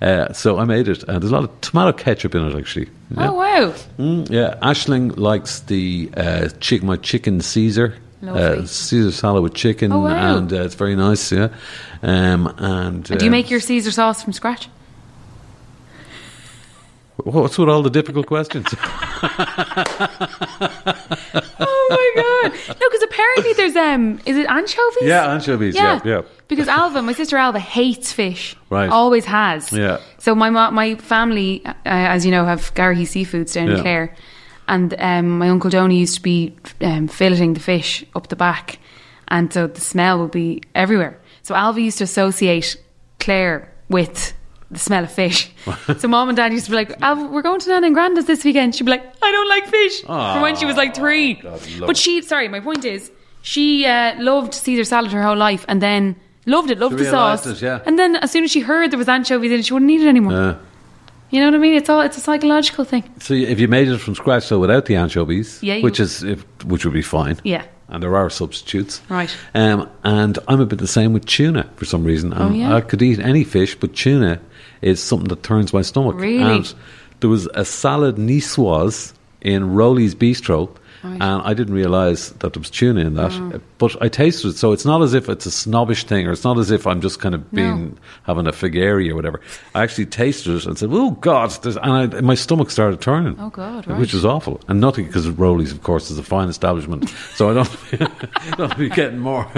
[0.00, 1.04] Uh, so I made it.
[1.04, 2.88] And there's a lot of tomato ketchup in it, actually.
[3.16, 3.30] Yeah.
[3.30, 3.74] Oh wow!
[3.98, 4.58] Mm, yeah.
[4.62, 7.94] Ashling likes the uh, chick, my chicken Caesar.
[8.24, 10.36] Uh, Caesar salad with chicken, Oh, wow.
[10.38, 11.32] and uh, it's very nice.
[11.32, 11.48] Yeah,
[12.04, 14.68] um, and, And do you uh, make your Caesar sauce from scratch?
[17.16, 18.66] What's with all the difficult questions?
[18.72, 18.78] oh
[21.90, 22.52] my god!
[22.68, 25.02] No, because apparently there's um, is it anchovies?
[25.02, 25.74] yeah, anchovies.
[25.74, 26.22] Yeah, yeah.
[26.48, 28.56] Because Alva, my sister Alva, hates fish.
[28.70, 28.88] Right.
[28.88, 29.72] Always has.
[29.72, 30.00] Yeah.
[30.18, 34.14] So my my family, uh, as you know, have Garrihy Seafoods down in Clare,
[34.66, 38.78] and um, my uncle Donny used to be um, filleting the fish up the back,
[39.28, 41.20] and so the smell would be everywhere.
[41.42, 42.76] So Alva used to associate
[43.20, 44.32] Clare with
[44.72, 45.50] the smell of fish.
[45.98, 48.24] so mom and dad used to be like, Alva, we're going to Nan and Granda's
[48.26, 48.74] this weekend.
[48.74, 50.00] She'd be like, I don't like fish.
[50.02, 51.34] From when she was like three.
[51.34, 53.10] God, but she, sorry, my point is,
[53.42, 57.10] she uh, loved Caesar salad her whole life, and then loved it, loved She the
[57.10, 57.46] sauce.
[57.46, 57.80] it, yeah.
[57.86, 60.00] And then as soon as she heard there was anchovies in it, she wouldn't eat
[60.00, 60.32] it anymore.
[60.32, 60.56] Uh,
[61.30, 61.74] You know what I mean?
[61.74, 63.04] It's all it's a psychological thing.
[63.20, 66.44] so if you made it from scratch, so without the anchovies, Yeah, which is if,
[66.64, 67.38] which would be fine.
[67.42, 67.64] Yeah.
[67.88, 69.00] and there are substitutes.
[69.08, 69.34] Right.
[69.54, 72.32] Um, and I'm a bit the same with tuna for some reason.
[72.32, 72.76] Um, Oh, yeah?
[72.76, 74.40] I could eat any fish, but tuna
[74.82, 76.16] is something that turns my stomach.
[76.16, 76.42] Really?
[76.42, 76.74] And
[77.20, 80.68] there was a salad niçoise in Roly's Bistro,
[81.04, 81.14] Right.
[81.20, 83.32] and I didn't realise that there was tuna in that.
[83.32, 86.30] Uh, But I tasted it, so it's not as if it's a snobbish thing, or
[86.32, 89.40] it's not as if I'm just kind of being having a figari or whatever.
[89.74, 93.34] I actually tasted it and said, "Oh God!" And I, my stomach started turning.
[93.40, 94.12] Oh, God, Which right.
[94.14, 98.56] was awful, and nothing because Roly's, of course, is a fine establishment, so I don't,
[98.56, 99.48] don't be getting more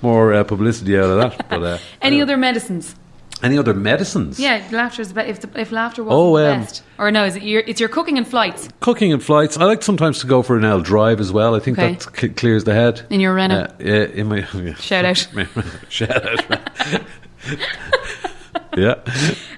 [0.00, 1.48] more uh, publicity out of that.
[1.50, 2.94] But uh, Any other medicines?
[3.42, 4.38] Any other medicines?
[4.40, 5.28] Yeah, laughter is the best.
[5.28, 7.80] If, the, if laughter wasn't Oh, the um, best, or no, is it your, it's
[7.80, 9.56] your cooking and flights Cooking and flights.
[9.58, 11.54] I like sometimes to go for an L drive as well.
[11.54, 11.94] I think Okay.
[11.94, 13.06] that c- clears the head.
[13.10, 13.56] in your Renault?
[13.56, 14.74] Uh, yeah, in my yeah.
[14.74, 15.16] Shout out.
[15.88, 16.44] Shout out.
[18.76, 18.94] yeah.
[19.04, 19.04] Uh,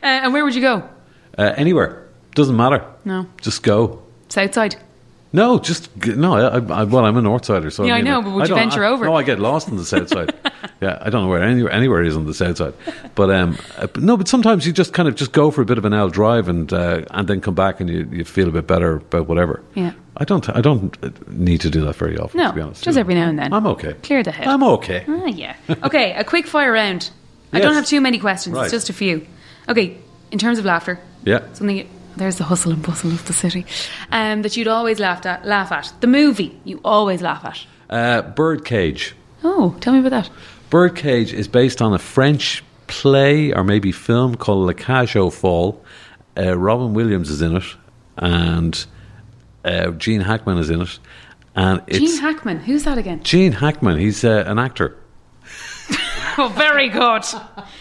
[0.03, 0.89] and where would you go?
[1.39, 2.09] Uh, anywhere.
[2.35, 2.85] Doesn't matter.
[3.05, 4.03] No, Just go.
[4.29, 4.77] Southside.
[5.33, 6.35] No, just no.
[6.35, 8.55] I, I, well, I'm a north sider, so Yeah, I mean, know, but would you
[8.55, 9.05] venture I- over?
[9.05, 10.33] No, I get lost on the south side.
[10.81, 12.75] yeah, I don't know where anywhere anywhere is on the south side,
[13.15, 15.79] but um, uh, no, but sometimes you just kind of just go for a bit
[15.79, 18.53] of an L drive and uh, and then come back and you, you feel a
[18.53, 19.63] bit better about whatever.
[19.75, 19.93] Yeah.
[20.17, 22.39] I don't I don't uh, need to do that very often.
[22.41, 22.83] No, to be honest.
[22.85, 23.53] just every now and then.
[23.53, 23.95] I'm okay.
[24.03, 24.47] Clear the head.
[24.47, 25.05] I'm okay.
[25.09, 25.57] Ah, yeah.
[25.85, 27.11] Okay, a quick fire round.
[27.53, 28.55] I don't have too many questions.
[28.57, 28.65] Right.
[28.65, 29.27] It's just a few.
[29.69, 29.97] Okay,
[30.31, 31.41] in terms of laughter, Yeah.
[31.53, 31.89] something.
[32.17, 33.67] There's the hustle and bustle of the city.
[34.11, 35.45] Um, that you'd always laugh at.
[35.45, 37.67] Laugh at the movie you always laugh at.
[37.89, 39.15] Uh, Birdcage.
[39.45, 40.31] Oh, tell me about that.
[40.71, 45.77] Birdcage is based on a French play or maybe film called Le Cage aux Folles.
[46.37, 47.65] Uh, Robin Williams is in it,
[48.17, 48.87] and
[49.65, 50.99] uh, Gene Hackman is in it.
[51.55, 52.59] And it's Gene Hackman.
[52.61, 53.23] Who's that again?
[53.23, 53.99] Gene Hackman.
[53.99, 54.97] He's uh, an actor.
[56.39, 57.23] Oh, very good.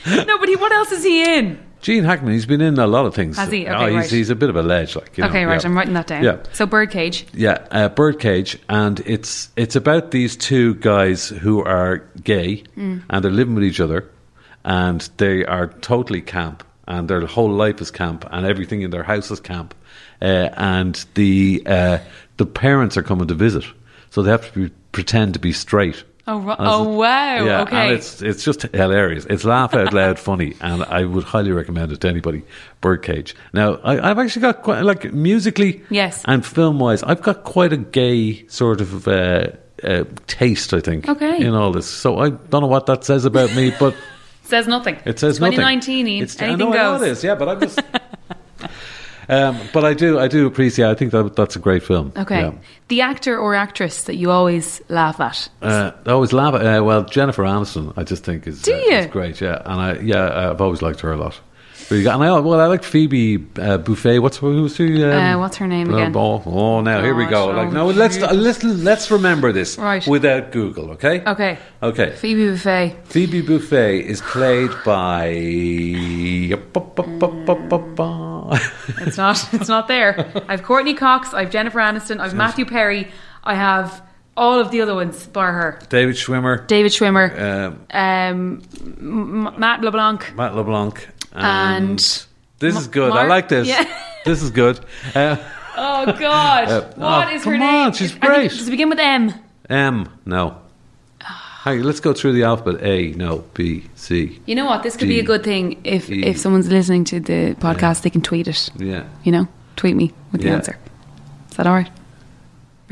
[0.07, 1.59] no, but he, what else is he in?
[1.85, 2.33] Gene Hackman.
[2.33, 3.37] He's been in a lot of things.
[3.37, 3.67] Has he?
[3.67, 4.09] Oh, Okay, he's, right.
[4.09, 5.61] he's a bit of a ledge, like you know, Okay, right.
[5.61, 5.67] yeah.
[5.69, 6.23] I'm writing that down.
[6.23, 6.37] Yeah.
[6.51, 7.27] So Birdcage.
[7.31, 13.03] Yeah, uh, Birdcage, and it's it's about these two guys who are gay Mm.
[13.07, 14.09] and they're living with each other,
[14.63, 19.03] and they are totally camp, and their whole life is camp, and everything in their
[19.03, 19.75] house is camp,
[20.23, 21.99] uh, and the uh,
[22.37, 23.63] the parents are coming to visit,
[24.09, 26.03] so they have to be, pretend to be straight.
[26.27, 27.43] Oh, ro- oh wow.
[27.45, 27.75] Yeah, okay.
[27.77, 29.25] and it's it's just hilarious.
[29.29, 32.43] It's laugh out loud funny, and I would highly recommend it to anybody.
[32.81, 33.35] Birdcage.
[33.53, 36.23] Now, I, I've actually got quite like musically, Yes.
[36.25, 39.47] and film wise, I've got quite a gay sort of uh,
[39.83, 40.73] uh, taste.
[40.73, 41.43] I think, Okay.
[41.45, 41.85] in all this.
[41.87, 43.95] So I don't know what that says about me, but
[44.45, 44.97] says nothing.
[45.05, 45.57] it says nothing.
[45.57, 47.01] 2019, It's, Anything I know, goes.
[47.03, 47.79] it is, yeah, but I'm just.
[49.29, 50.87] um, but I do, I do appreciate.
[50.89, 52.11] I think that that's a great film.
[52.17, 52.41] Okay.
[52.41, 52.53] Yeah.
[52.87, 55.49] The actor or actress that you always laugh at.
[55.61, 56.61] Uh, I always laugh at.
[56.65, 58.91] Uh, well, Jennifer Aniston, I just think is, Do uh, you?
[58.97, 59.41] is great.
[59.41, 61.39] Yeah, and I yeah, I've always liked her a lot.
[61.91, 64.19] And I well, I like Phoebe uh, Buffay.
[64.19, 65.03] What's who's she?
[65.03, 66.13] Um, Uh, what's her name again?
[66.15, 67.47] Oh, oh, now here we go.
[67.47, 70.05] Like oh, no, let's let's let's remember this Right.
[70.07, 70.91] without Google.
[70.91, 71.21] Okay.
[71.23, 71.57] Okay.
[71.83, 72.15] Okay.
[72.15, 72.95] Phoebe Buffay.
[73.05, 75.33] Phoebe Buffay is played by.
[78.99, 79.53] It's not.
[79.53, 80.31] It's not there.
[80.47, 81.33] I've Courteney Cox.
[81.33, 82.19] I've Jennifer Aniston.
[82.19, 83.11] I've Matthew Perry.
[83.43, 84.01] I have
[84.37, 85.79] all of the other ones bar her.
[85.89, 87.39] David Schwimmer, David Schwimmer.
[87.39, 88.61] um, Um,
[89.47, 90.35] M- Matt LeBlanc.
[90.35, 91.99] Matt LeBlanc, And
[92.59, 93.11] this is good.
[93.13, 93.67] I like this.
[93.67, 93.85] yeah.
[94.25, 94.79] This is good.
[95.13, 95.37] Uh,
[95.77, 96.67] Oh God!
[96.69, 97.87] Uh, what oh, is her name?
[97.87, 98.49] on, she's I great.
[98.49, 99.33] Does it begin with M?
[99.69, 100.57] M, no.
[101.65, 102.83] Hey, let's go through the alphabet.
[102.83, 103.43] A, no.
[103.55, 104.39] B, C.
[104.45, 104.83] You know what?
[104.83, 106.23] This could be a good thing if E.
[106.23, 108.69] if someone's listening to the podcast, they can tweet it.
[108.77, 109.05] Yeah.
[109.23, 110.55] You know, tweet me with the Yeah.
[110.57, 110.77] answer.
[111.49, 111.89] Is that all right?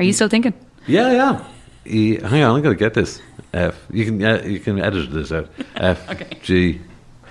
[0.00, 0.54] Are you still thinking?
[0.88, 1.44] Yeah, yeah.
[1.84, 3.22] E, hang on, I'm going to get this.
[3.52, 3.76] F.
[3.92, 5.48] You can uh, you can edit this out.
[5.76, 6.26] F Okay.
[6.42, 6.80] G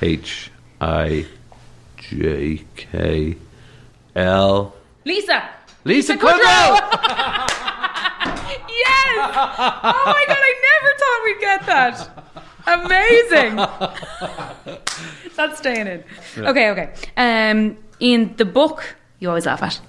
[0.01, 1.25] H I
[1.97, 3.35] J K
[4.15, 4.73] L.
[5.03, 5.49] Lisa.
[5.83, 6.39] Lisa Kudrow.
[6.39, 6.79] Kudrow!
[8.69, 9.33] yes.
[9.35, 10.37] Oh my god!
[10.39, 10.53] I
[11.23, 12.09] we'd get that.
[12.65, 13.55] Amazing.
[15.35, 16.03] That's staying in.
[16.37, 16.69] Okay.
[16.71, 16.93] Okay.
[17.17, 19.79] Um, in the book, you always laugh at,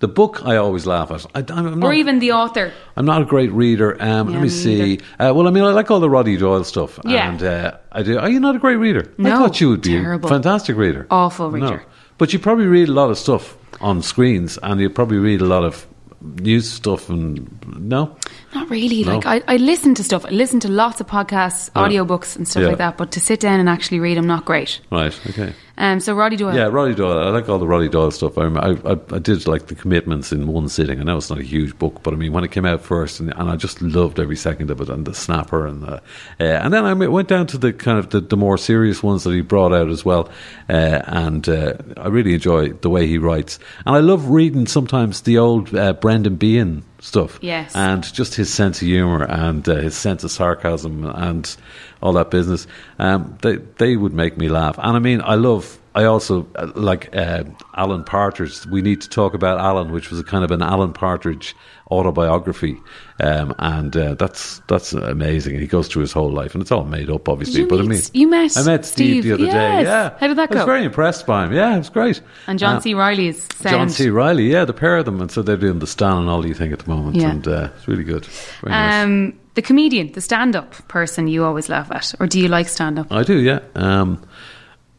[0.00, 1.26] The book I always laugh at.
[1.34, 2.72] I, I'm, I'm not, or even the author.
[2.96, 3.96] I'm not a great reader.
[4.02, 4.98] Um, Yeah, let me see.
[5.18, 6.98] Uh, well, I mean, I like all the Roddy Doyle stuff.
[7.04, 7.30] Yeah.
[7.30, 8.18] And uh, I do.
[8.18, 9.12] Are you not a great reader?
[9.18, 10.28] I No, thought you would be terrible.
[10.28, 11.06] a fantastic reader.
[11.10, 11.66] Awful reader.
[11.76, 11.80] No.
[12.18, 15.46] But you probably read a lot of stuff on screens, and you probably read a
[15.46, 15.86] lot of
[16.22, 17.08] news stuff.
[17.10, 17.48] And
[17.78, 18.16] no,
[18.54, 19.04] Not really.
[19.04, 19.18] No.
[19.18, 20.24] Like I, I listen to stuff.
[20.24, 22.68] I listen to lots of podcasts, audiobooks, and stuff Yeah.
[22.70, 22.96] like that.
[22.96, 24.80] But to sit down and actually read, I'm not great.
[24.90, 25.18] right?
[25.30, 25.52] Okay.
[25.78, 26.54] Um, so Roddy Doyle.
[26.54, 27.18] Yeah, Roddy Doyle.
[27.18, 28.36] I like all the Roddy Doyle stuff.
[28.36, 28.70] I, I,
[29.10, 31.00] I, did like the commitments in one sitting.
[31.00, 33.20] I know it's not a huge book, but I mean, when it came out first,
[33.20, 36.00] and, and I just loved every second of it, and the snapper, and the, uh,
[36.38, 39.32] and then I went down to the kind of the, the more serious ones that
[39.32, 40.28] he brought out as well,
[40.68, 45.22] uh, and uh, I really enjoy the way he writes, and I love reading sometimes
[45.22, 47.74] the old uh, Brendan Behan stuff, Yes.
[47.74, 51.56] and just his sense of humour and uh, his sense of sarcasm and
[52.02, 52.66] all that business.
[52.98, 56.70] Um, they they would make me laugh, and I mean, I love I also uh,
[56.74, 57.44] like uh,
[57.76, 58.66] Alan Partridge.
[58.66, 61.54] We need to talk about Alan, which was a kind of an Alan Partridge
[61.90, 62.78] autobiography,
[63.20, 65.52] um, and uh, that's that's amazing.
[65.52, 67.60] And He goes through his whole life, and it's all made up, obviously.
[67.60, 69.82] you but I mean, you met I met Steve, Steve, the other day.
[69.82, 70.56] Yeah, How did that go?
[70.56, 71.52] I was very impressed by him.
[71.52, 72.20] Yeah, it was great.
[72.46, 72.94] And John Uh, C.
[72.94, 73.76] Reilly's sound.
[73.76, 74.08] John C.
[74.08, 76.72] Reilly, yeah, the pair of them, and so they're doing the Stan and Ollie thing
[76.72, 77.30] at the moment, Yeah.
[77.30, 78.24] and uh, it's really good.
[78.62, 79.34] Very nice.
[79.54, 83.12] The comedian, the stand-up person you always laugh at, or do you like stand-up?
[83.12, 83.60] I do, yeah.
[83.74, 84.22] Um,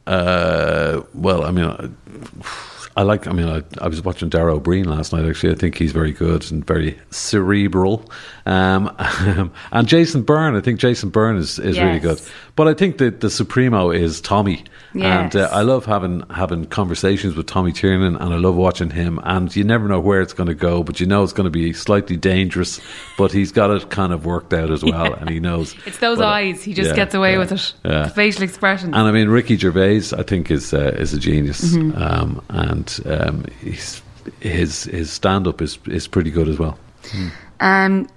[0.05, 1.89] uh, well, I mean, I,
[2.95, 3.27] I like.
[3.27, 5.25] I mean, I, I was watching Dara Ó Briain last night.
[5.25, 8.09] Actually, I think he's very good and very cerebral.
[8.45, 8.95] Um,
[9.71, 12.21] and Jason Byrne, I think Jason Byrne is, is really good.
[12.55, 14.63] But I think that the supremo is Tommy,
[14.93, 15.33] yes.
[15.33, 19.19] and uh, I love having having conversations with Tommy Tiernan, and I love watching him.
[19.23, 21.49] And you never know where it's going to go, but you know it's going to
[21.51, 22.79] be slightly dangerous.
[23.17, 26.19] But he's got it kind of worked out as well, and he knows It's those
[26.19, 26.63] But, eyes.
[26.63, 27.73] He just yeah, gets away yeah, with it.
[27.83, 28.03] yeah.
[28.03, 28.93] The facial expression.
[28.93, 31.99] And I mean, Ricky Gervais, I think is uh, is a genius, Mm-hmm.
[32.01, 34.01] um, and um, he's,
[34.39, 36.77] his his stand up is is pretty good as well.
[37.59, 38.07] Um,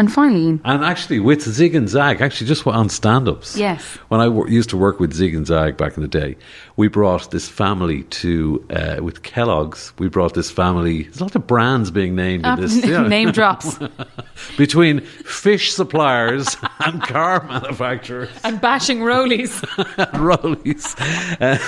[0.00, 3.56] and finally, And actually, with Zig and Zag, actually, just on stand ups.
[3.56, 3.82] Yes.
[4.08, 6.36] When I used to work with Zig and Zag back in the day,
[6.76, 11.36] we brought this family to, uh, with Kellogg's, we brought this family, there's a lot
[11.36, 12.74] of brands being named Ah, in this.
[12.84, 13.78] you know, name drops
[14.56, 18.30] between fish suppliers and car manufacturers.
[18.42, 19.62] and bashing Roly's.
[20.14, 20.96] Roly's.
[21.40, 21.58] Uh,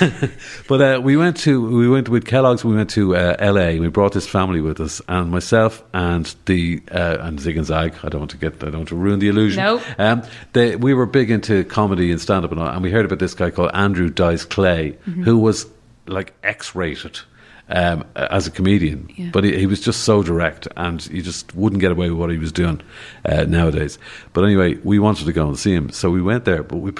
[0.68, 2.64] but uh, we went to we went with Kellogg's.
[2.64, 3.78] We went to uh, L.A.
[3.78, 7.94] We brought this family with us, and myself and the uh, and Zig and Zag.
[8.02, 9.62] I don't want to get I don't want to ruin the illusion.
[9.62, 9.82] No.
[9.98, 10.22] Um,
[10.54, 13.18] they, we were big into comedy and stand up, and, all, and we heard about
[13.18, 15.66] this guy called Andrew Dice Clay, who was
[16.06, 17.20] like X-rated.
[17.68, 19.30] Um, as a comedian, Yeah.
[19.32, 22.28] but he, he was just so direct, and you just wouldn't get away with what
[22.30, 22.82] he was doing
[23.24, 23.98] uh, nowadays.
[24.34, 26.62] But anyway, we wanted to go and see him, so we went there.
[26.64, 26.92] But we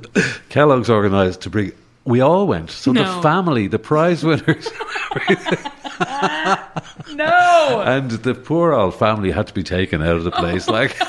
[0.48, 1.72] Kellogg's organised to bring.
[2.04, 3.04] We all went, so No.
[3.16, 4.68] the family, the prize winners,
[7.14, 10.68] no, and the poor old family had to be taken out of the place.
[10.68, 10.96] Like,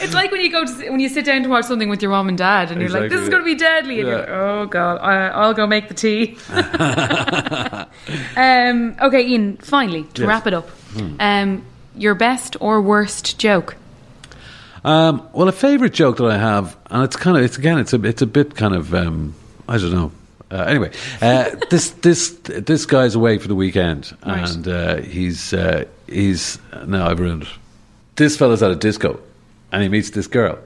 [0.00, 2.10] it's like when you go to when you sit down to watch something with your
[2.10, 4.28] mom and dad, and you're like, "This is going to be deadly," and you're like,
[4.28, 6.36] "Oh god, I, I'll go make the tea."
[8.36, 9.56] um, okay, Ian.
[9.58, 10.28] Finally, to Yes.
[10.28, 10.68] wrap it up,
[11.20, 11.64] um,
[11.96, 13.76] your best or worst joke?
[14.84, 17.94] Um, well, a favourite joke that I have, and it's kind of, it's again, it's
[17.94, 19.34] a, it's a bit kind of, um,
[19.66, 20.12] I don't know.
[20.50, 20.90] Uh, anyway,
[21.22, 24.48] uh, this this this guy's away for the weekend, Right.
[24.48, 27.48] and uh, he's uh, he's no, I've ruined it.
[28.16, 29.18] This fella's at a disco,
[29.72, 30.58] and he meets this girl,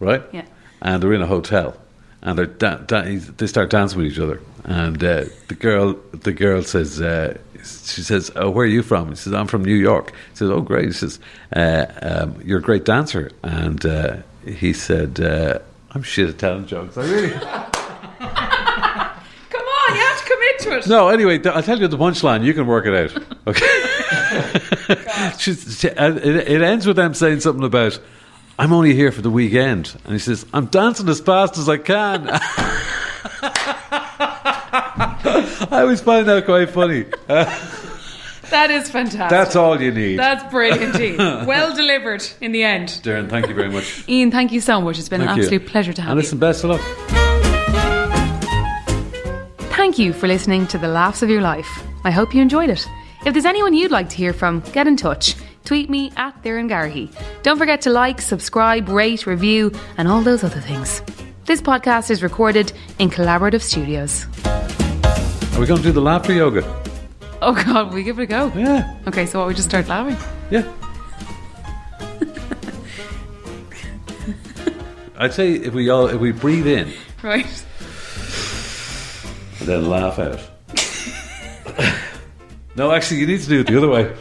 [0.00, 0.22] right?
[0.32, 0.44] Yeah.
[0.80, 1.76] And they're in a hotel,
[2.20, 3.02] and they're da- da-
[3.36, 7.00] they start dancing with each other, and uh, the girl the girl says.
[7.00, 10.36] Uh, she says, "Oh, where are you from?" He says, "I'm from New York." He
[10.36, 11.20] says, "Oh, great." He says,
[11.54, 15.58] uh, um, "You're a great dancer," and uh, he said, uh,
[15.92, 17.30] "I'm shit at telling jokes." I really
[18.20, 20.86] Come on, you have to commit to it.
[20.86, 21.08] no.
[21.08, 22.44] Anyway, th- I'll tell you the punchline.
[22.44, 23.22] You can work it out.
[23.44, 23.66] Okay.
[25.38, 27.98] She's, she, uh, it, it ends with them saying something about,
[28.56, 31.78] "I'm only here for the weekend," and he says, "I'm dancing as fast as I
[31.78, 32.28] can."
[34.74, 37.06] I always find that quite funny.
[37.26, 39.30] That is fantastic.
[39.30, 40.18] That's all you need.
[40.18, 41.46] That's brilliant, Ian.
[41.46, 42.88] well delivered in the end.
[43.02, 44.04] Doireann, thank you very much.
[44.08, 44.98] Ian, thank you so much.
[45.00, 45.42] It's been Thank an you.
[45.44, 46.12] absolute pleasure to have you.
[46.12, 47.21] And listen, best of luck.
[49.82, 51.82] Thank you for listening to The Laughs of Your Life.
[52.04, 52.88] I hope you enjoyed it.
[53.26, 55.34] If there's anyone you'd like to hear from, get in touch.
[55.64, 57.12] Tweet me at Doireann Garrihy.
[57.42, 61.02] Don't forget to like, subscribe, rate, review, and all those other things.
[61.46, 64.26] This podcast is recorded in collaborative studios.
[65.56, 66.62] Are we going to do the laughter yoga?
[67.42, 68.52] Oh God, we give it a go?
[68.54, 68.96] Yeah.
[69.08, 70.16] Okay, so what, we just start laughing?
[70.48, 70.72] Yeah.
[75.18, 77.64] I'd say if we all if we breathe in Right.
[79.62, 80.40] And then laugh out.
[82.76, 84.12] no, actually, you need to do it the other way.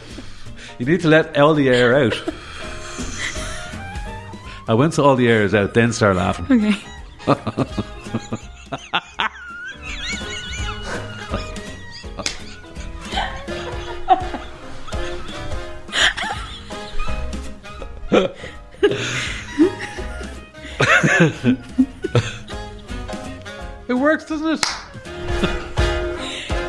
[0.78, 2.16] You need to let all the air out.
[4.68, 6.46] And once all the air is out, then start laughing.
[6.46, 6.76] Okay.
[23.88, 24.66] It works, doesn't it?